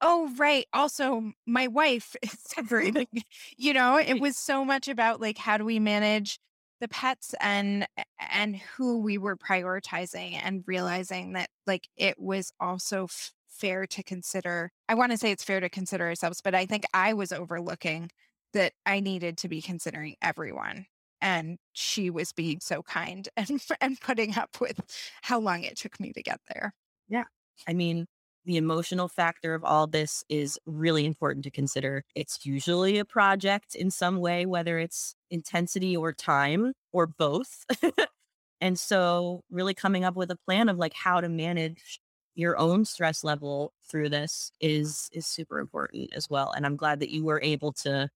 oh, 0.01 0.33
right. 0.37 0.67
Also, 0.73 1.33
my 1.47 1.67
wife 1.67 2.17
is 2.23 2.37
separating. 2.41 3.09
you 3.57 3.73
know, 3.73 3.99
it 3.99 4.21
was 4.21 4.37
so 4.37 4.65
much 4.65 4.89
about 4.89 5.21
like, 5.21 5.39
how 5.39 5.57
do 5.57 5.65
we 5.65 5.79
manage 5.79 6.39
the 6.81 6.89
pets 6.89 7.35
and 7.41 7.87
and 8.33 8.57
who 8.57 8.99
we 8.99 9.19
were 9.19 9.37
prioritizing 9.37 10.41
and 10.43 10.65
realizing 10.67 11.35
that 11.35 11.51
like 11.67 11.89
it 11.97 12.19
was 12.19 12.53
also 12.59 13.05
f- 13.05 13.33
fair 13.49 13.87
to 13.87 14.03
consider 14.03 14.73
i 14.89 14.95
want 14.95 15.13
to 15.13 15.19
say 15.19 15.31
it's 15.31 15.45
fair 15.45 15.61
to 15.61 15.69
consider 15.69 16.07
ourselves 16.07 16.41
but 16.41 16.55
i 16.55 16.65
think 16.65 16.85
i 16.95 17.13
was 17.13 17.33
overlooking 17.33 18.11
that 18.55 18.73
i 18.87 18.99
needed 18.99 19.37
to 19.37 19.49
be 19.49 19.61
considering 19.61 20.17
everyone 20.23 20.87
and 21.23 21.59
she 21.73 22.11
was 22.11 22.33
being 22.33 22.61
so 22.61 22.83
kind 22.83 23.29
and 23.37 23.63
and 23.81 24.01
putting 24.01 24.37
up 24.37 24.61
with 24.61 24.81
how 25.23 25.39
long 25.39 25.63
it 25.63 25.77
took 25.77 25.99
me 26.01 26.13
to 26.13 26.23
get 26.23 26.41
there 26.49 26.73
yeah 27.09 27.25
i 27.67 27.73
mean 27.73 28.07
the 28.45 28.57
emotional 28.57 29.09
factor 29.09 29.55
of 29.55 29.65
all 29.65 29.87
this 29.87 30.25
is 30.29 30.59
really 30.67 31.05
important 31.05 31.45
to 31.45 31.51
consider. 31.51 32.05
It's 32.15 32.45
usually 32.47 32.99
a 32.99 33.05
project 33.05 33.75
in 33.75 33.91
some 33.91 34.19
way, 34.19 34.47
whether 34.47 34.79
it's 34.79 35.15
intensity 35.31 35.97
or 35.97 36.13
time 36.13 36.73
or 36.93 37.07
both. 37.07 37.65
and 38.61 38.79
so, 38.79 39.43
really 39.51 39.75
coming 39.75 40.05
up 40.05 40.17
with 40.17 40.31
a 40.31 40.39
plan 40.47 40.69
of 40.69 40.79
like 40.79 40.95
how 40.95 41.21
to 41.21 41.29
manage 41.29 42.01
your 42.35 42.59
own 42.59 42.85
stress 42.85 43.25
level 43.25 43.73
through 43.89 44.09
this 44.09 44.53
is 44.61 45.09
is 45.13 45.27
super 45.27 45.59
important 45.59 46.11
as 46.15 46.31
well 46.31 46.53
and 46.53 46.65
i'm 46.65 46.77
glad 46.77 47.01
that 47.01 47.11
you 47.11 47.25
were 47.25 47.41
able 47.43 47.73
to 47.73 48.09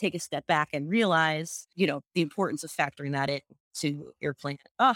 take 0.00 0.14
a 0.14 0.18
step 0.18 0.46
back 0.46 0.68
and 0.72 0.88
realize 0.88 1.66
you 1.74 1.86
know 1.86 2.00
the 2.14 2.22
importance 2.22 2.64
of 2.64 2.70
factoring 2.70 3.12
that 3.12 3.30
into 3.30 4.12
your 4.20 4.34
plan 4.34 4.56
oh 4.78 4.94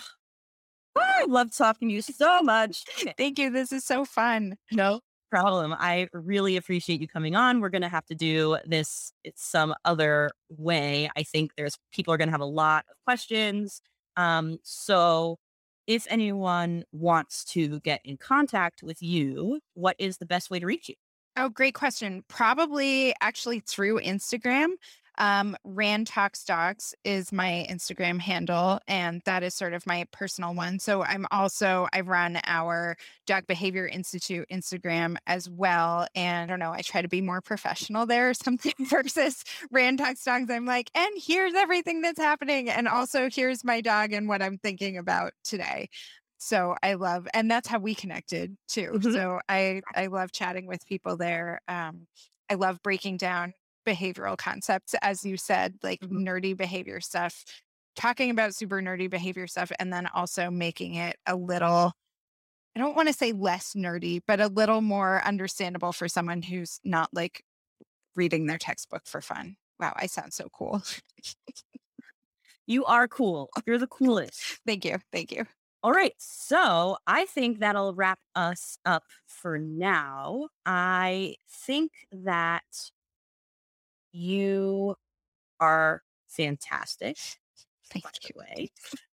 I 0.96 1.24
love 1.26 1.54
talking 1.56 1.88
to 1.88 1.94
you 1.94 2.02
so 2.02 2.42
much. 2.42 2.84
Thank 3.18 3.38
you. 3.38 3.50
This 3.50 3.72
is 3.72 3.84
so 3.84 4.04
fun. 4.04 4.56
No 4.70 5.00
problem. 5.30 5.74
I 5.76 6.08
really 6.12 6.56
appreciate 6.56 7.00
you 7.00 7.08
coming 7.08 7.34
on. 7.34 7.60
We're 7.60 7.68
going 7.68 7.82
to 7.82 7.88
have 7.88 8.06
to 8.06 8.14
do 8.14 8.58
this 8.64 9.12
some 9.34 9.74
other 9.84 10.30
way. 10.48 11.10
I 11.16 11.24
think 11.24 11.52
there's 11.56 11.76
people 11.92 12.14
are 12.14 12.16
going 12.16 12.28
to 12.28 12.32
have 12.32 12.40
a 12.40 12.44
lot 12.44 12.84
of 12.88 12.96
questions. 13.04 13.80
Um, 14.16 14.58
so 14.62 15.38
if 15.86 16.06
anyone 16.08 16.84
wants 16.92 17.44
to 17.46 17.80
get 17.80 18.00
in 18.04 18.16
contact 18.16 18.82
with 18.82 19.02
you, 19.02 19.60
what 19.74 19.96
is 19.98 20.18
the 20.18 20.26
best 20.26 20.50
way 20.50 20.60
to 20.60 20.66
reach 20.66 20.88
you? 20.88 20.94
Oh, 21.36 21.48
great 21.48 21.74
question. 21.74 22.22
Probably 22.28 23.14
actually 23.20 23.60
through 23.60 24.00
Instagram. 24.00 24.68
Um, 25.18 25.56
Rand 25.64 26.08
Talks 26.08 26.44
Dogs 26.44 26.92
is 27.04 27.32
my 27.32 27.66
Instagram 27.70 28.20
handle, 28.20 28.80
and 28.88 29.22
that 29.26 29.44
is 29.44 29.54
sort 29.54 29.72
of 29.72 29.86
my 29.86 30.06
personal 30.10 30.54
one. 30.54 30.80
So 30.80 31.04
I'm 31.04 31.24
also, 31.30 31.86
I 31.92 32.00
run 32.00 32.40
our 32.46 32.96
Dog 33.26 33.46
Behavior 33.46 33.86
Institute 33.86 34.46
Instagram 34.50 35.16
as 35.28 35.48
well. 35.48 36.06
And 36.16 36.42
I 36.42 36.46
don't 36.46 36.58
know, 36.58 36.72
I 36.72 36.82
try 36.82 37.00
to 37.00 37.08
be 37.08 37.20
more 37.20 37.40
professional 37.40 38.06
there 38.06 38.30
or 38.30 38.34
something 38.34 38.72
versus 38.88 39.44
Rand 39.70 39.98
Talks 39.98 40.24
Dogs. 40.24 40.50
I'm 40.50 40.66
like, 40.66 40.90
and 40.96 41.12
here's 41.16 41.54
everything 41.54 42.00
that's 42.00 42.20
happening. 42.20 42.68
And 42.68 42.88
also, 42.88 43.28
here's 43.30 43.62
my 43.62 43.80
dog 43.80 44.12
and 44.12 44.28
what 44.28 44.42
I'm 44.42 44.58
thinking 44.58 44.98
about 44.98 45.32
today. 45.44 45.90
So 46.44 46.76
I 46.83 46.92
love, 46.92 47.26
and 47.33 47.50
that's 47.50 47.66
how 47.66 47.78
we 47.78 47.94
connected 47.94 48.54
too. 48.68 48.90
Mm-hmm. 48.96 49.12
So 49.12 49.40
I 49.48 49.80
I 49.94 50.09
love 50.09 50.30
chatting 50.30 50.66
with 50.66 50.85
people 50.87 51.16
there. 51.16 51.62
Um, 51.68 52.07
I 52.50 52.54
love 52.54 52.83
breaking 52.83 53.16
down 53.16 53.54
behavioral 53.87 54.37
concepts, 54.37 54.94
as 55.00 55.24
you 55.24 55.38
said, 55.38 55.76
like 55.83 56.00
mm-hmm. 56.00 56.18
nerdy 56.18 56.54
behavior 56.54 57.00
stuff, 57.00 57.46
talking 57.96 58.28
about 58.28 58.54
super 58.54 58.83
nerdy 58.83 59.09
behavior 59.09 59.46
stuff, 59.46 59.72
and 59.78 59.90
then 59.90 60.07
also 60.09 60.50
making 60.50 60.96
it 60.96 61.16
a 61.26 61.35
little, 61.35 61.92
I 62.76 62.78
don't 62.78 62.94
want 62.94 63.09
to 63.09 63.14
say 63.14 63.33
less 63.33 63.72
nerdy, 63.72 64.20
but 64.26 64.38
a 64.38 64.48
little 64.48 64.83
more 64.83 65.24
understandable 65.24 65.92
for 65.92 66.09
someone 66.09 66.42
who's 66.42 66.78
not 66.85 67.09
like 67.14 67.42
reading 68.16 68.44
their 68.44 68.59
textbook 68.59 69.07
for 69.07 69.22
fun. 69.22 69.57
Wow, 69.80 69.94
I 69.96 70.09
sound 70.09 70.35
so 70.35 70.48
cool. 70.52 70.83
you 72.66 72.85
are 72.85 73.09
cool. 73.09 73.48
You're 73.66 73.78
the 73.78 73.87
coolest. 73.87 74.61
Thank 74.66 74.85
you. 74.85 74.98
Thank 75.11 75.33
you. 75.33 75.46
All 75.84 75.92
right. 75.92 76.14
So 76.16 76.96
I 77.06 77.26
think 77.26 77.58
that'll 77.58 77.92
wrap 77.92 78.18
us 78.34 78.78
up 78.86 79.04
for 79.26 79.58
now. 79.58 80.48
I 80.64 81.34
think 81.46 81.92
that 82.10 82.90
you 84.10 84.96
are 85.60 86.00
fantastic. 86.26 87.18
Thank 87.90 88.06
you. 88.22 88.34
Way. 88.34 88.70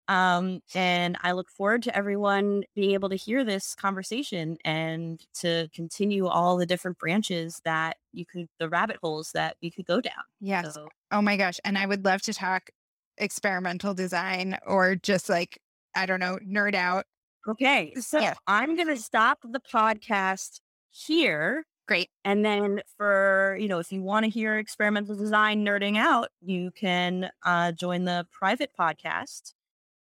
Um, 0.07 0.61
and 0.73 1.17
I 1.23 1.33
look 1.33 1.49
forward 1.49 1.83
to 1.83 1.95
everyone 1.95 2.63
being 2.73 2.91
able 2.91 3.09
to 3.09 3.17
hear 3.17 3.43
this 3.43 3.75
conversation 3.75 4.57
and 4.63 5.21
to 5.39 5.67
continue 5.75 6.27
all 6.27 6.55
the 6.55 6.65
different 6.65 6.97
branches 6.99 7.59
that 7.65 7.97
you 8.13 8.25
could, 8.25 8.47
the 8.59 8.69
rabbit 8.69 8.95
holes 9.03 9.33
that 9.33 9.57
we 9.61 9.71
could 9.71 9.87
go 9.87 9.99
down. 9.99 10.23
Yes. 10.39 10.73
So, 10.73 10.87
oh 11.11 11.21
my 11.21 11.35
gosh. 11.35 11.59
And 11.65 11.77
I 11.77 11.85
would 11.85 12.05
love 12.05 12.21
to 12.21 12.33
talk 12.33 12.69
experimental 13.17 13.93
design 13.93 14.57
or 14.65 14.95
just 14.95 15.27
like, 15.27 15.59
I 15.95 16.05
don't 16.05 16.19
know, 16.19 16.39
nerd 16.47 16.75
out. 16.75 17.05
Okay. 17.47 17.93
So 17.99 18.19
yeah. 18.19 18.35
I'm 18.47 18.75
going 18.75 18.87
to 18.87 18.97
stop 18.97 19.39
the 19.43 19.59
podcast 19.59 20.61
here 20.91 21.65
Great. 21.91 22.09
And 22.23 22.45
then 22.45 22.81
for, 22.95 23.57
you 23.59 23.67
know, 23.67 23.79
if 23.79 23.91
you 23.91 24.01
want 24.01 24.23
to 24.23 24.29
hear 24.29 24.57
experimental 24.57 25.13
design 25.13 25.65
nerding 25.65 25.97
out, 25.97 26.29
you 26.39 26.71
can 26.71 27.29
uh, 27.43 27.73
join 27.73 28.05
the 28.05 28.25
private 28.31 28.71
podcast, 28.79 29.51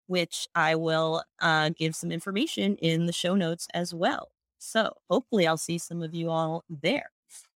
which 0.05 0.47
I 0.53 0.75
will 0.75 1.23
uh, 1.39 1.69
give 1.69 1.95
some 1.95 2.11
information 2.11 2.75
in 2.77 3.07
the 3.07 3.11
show 3.11 3.33
notes 3.33 3.67
as 3.73 3.95
well. 3.95 4.29
So 4.59 4.93
hopefully 5.09 5.47
I'll 5.47 5.57
see 5.57 5.79
some 5.79 6.03
of 6.03 6.13
you 6.13 6.29
all 6.29 6.63
there. 6.69 7.09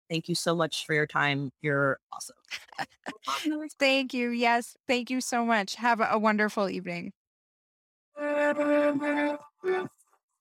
Thank 0.08 0.30
you 0.30 0.34
so 0.34 0.54
much 0.54 0.86
for 0.86 0.94
your 0.94 1.06
time. 1.06 1.52
You're 1.60 1.98
awesome. 2.10 2.36
thank 3.78 4.14
you. 4.14 4.30
Yes. 4.30 4.74
Thank 4.86 5.10
you 5.10 5.20
so 5.20 5.44
much. 5.44 5.74
Have 5.74 6.00
a 6.00 6.18
wonderful 6.18 6.70
evening. 6.70 7.12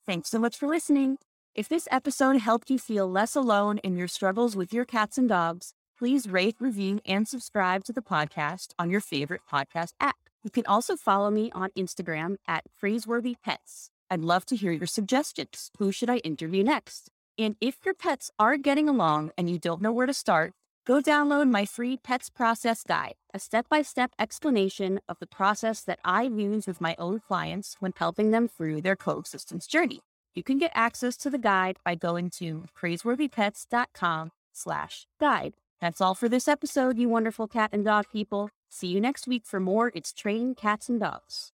Thanks 0.06 0.30
so 0.30 0.40
much 0.40 0.58
for 0.58 0.68
listening. 0.68 1.18
If 1.56 1.70
this 1.70 1.88
episode 1.92 2.38
helped 2.38 2.70
you 2.70 2.80
feel 2.80 3.10
less 3.10 3.36
alone 3.36 3.78
in 3.80 3.96
your 3.96 4.08
struggles 4.08 4.56
with 4.56 4.74
your 4.74 4.86
cats 4.86 5.18
and 5.18 5.30
dogs, 5.30 5.74
please 5.98 6.28
rate, 6.28 6.56
review, 6.60 7.00
and 7.06 7.28
subscribe 7.28 7.84
to 7.86 7.94
the 7.94 8.02
podcast 8.02 8.74
on 8.80 8.90
your 8.90 9.00
favorite 9.00 9.42
podcast 9.52 9.94
app. 10.00 10.18
You 10.44 10.50
can 10.50 10.66
also 10.66 10.96
follow 10.96 11.30
me 11.30 11.52
on 11.54 11.70
Instagram 11.78 12.36
at 12.48 12.66
Praiseworthy 12.78 13.38
Pets. 13.44 13.92
I'd 14.10 14.22
love 14.22 14.46
to 14.48 14.56
hear 14.56 14.72
your 14.72 14.88
suggestions. 14.88 15.72
Who 15.80 15.92
should 15.92 16.10
I 16.10 16.18
interview 16.18 16.64
next? 16.64 17.10
And 17.38 17.56
if 17.62 17.78
your 17.86 17.94
pets 17.94 18.30
aren't 18.38 18.64
getting 18.64 18.90
along 18.90 19.32
and 19.38 19.50
you 19.50 19.58
don't 19.58 19.82
know 19.82 19.94
where 19.94 20.06
to 20.06 20.14
start, 20.14 20.54
go 20.86 21.02
download 21.02 21.50
my 21.50 21.65
free 21.65 21.98
Pets 21.98 22.30
Process 22.30 22.84
Guide, 22.84 23.15
a 23.34 23.39
step 23.39 23.69
by 23.69 23.82
step 23.82 24.12
explanation 24.19 25.00
of 25.08 25.19
the 25.19 25.28
process 25.28 25.82
that 25.82 26.00
I 26.04 26.24
use 26.24 26.67
with 26.67 26.82
my 26.82 26.96
own 27.00 27.19
clients 27.19 27.78
when 27.80 27.93
helping 27.96 28.32
them 28.32 28.48
through 28.48 28.82
their 28.82 28.96
coexistence 28.96 29.67
journey. 29.67 30.02
You 30.36 30.43
can 30.43 30.58
get 30.58 30.72
access 30.74 31.15
to 31.17 31.30
the 31.30 31.38
guide 31.38 31.78
by 31.86 31.96
going 31.96 32.30
to 32.32 32.65
praiseworthypets.com 32.78 34.32
slash 34.52 35.08
guide. 35.19 35.54
That's 35.80 36.02
all 36.02 36.15
for 36.15 36.28
this 36.28 36.48
episode, 36.48 36.98
you 36.98 37.08
wonderful 37.08 37.48
cat 37.48 37.69
and 37.72 37.86
dog 37.86 38.06
people. 38.12 38.50
See 38.69 38.88
you 38.88 39.00
next 39.00 39.28
week 39.28 39.46
for 39.46 39.60
more 39.60 39.91
It's 39.93 40.12
Trained 40.12 40.58
Cats 40.58 40.89
and 40.89 41.00
Dogs. 41.00 41.53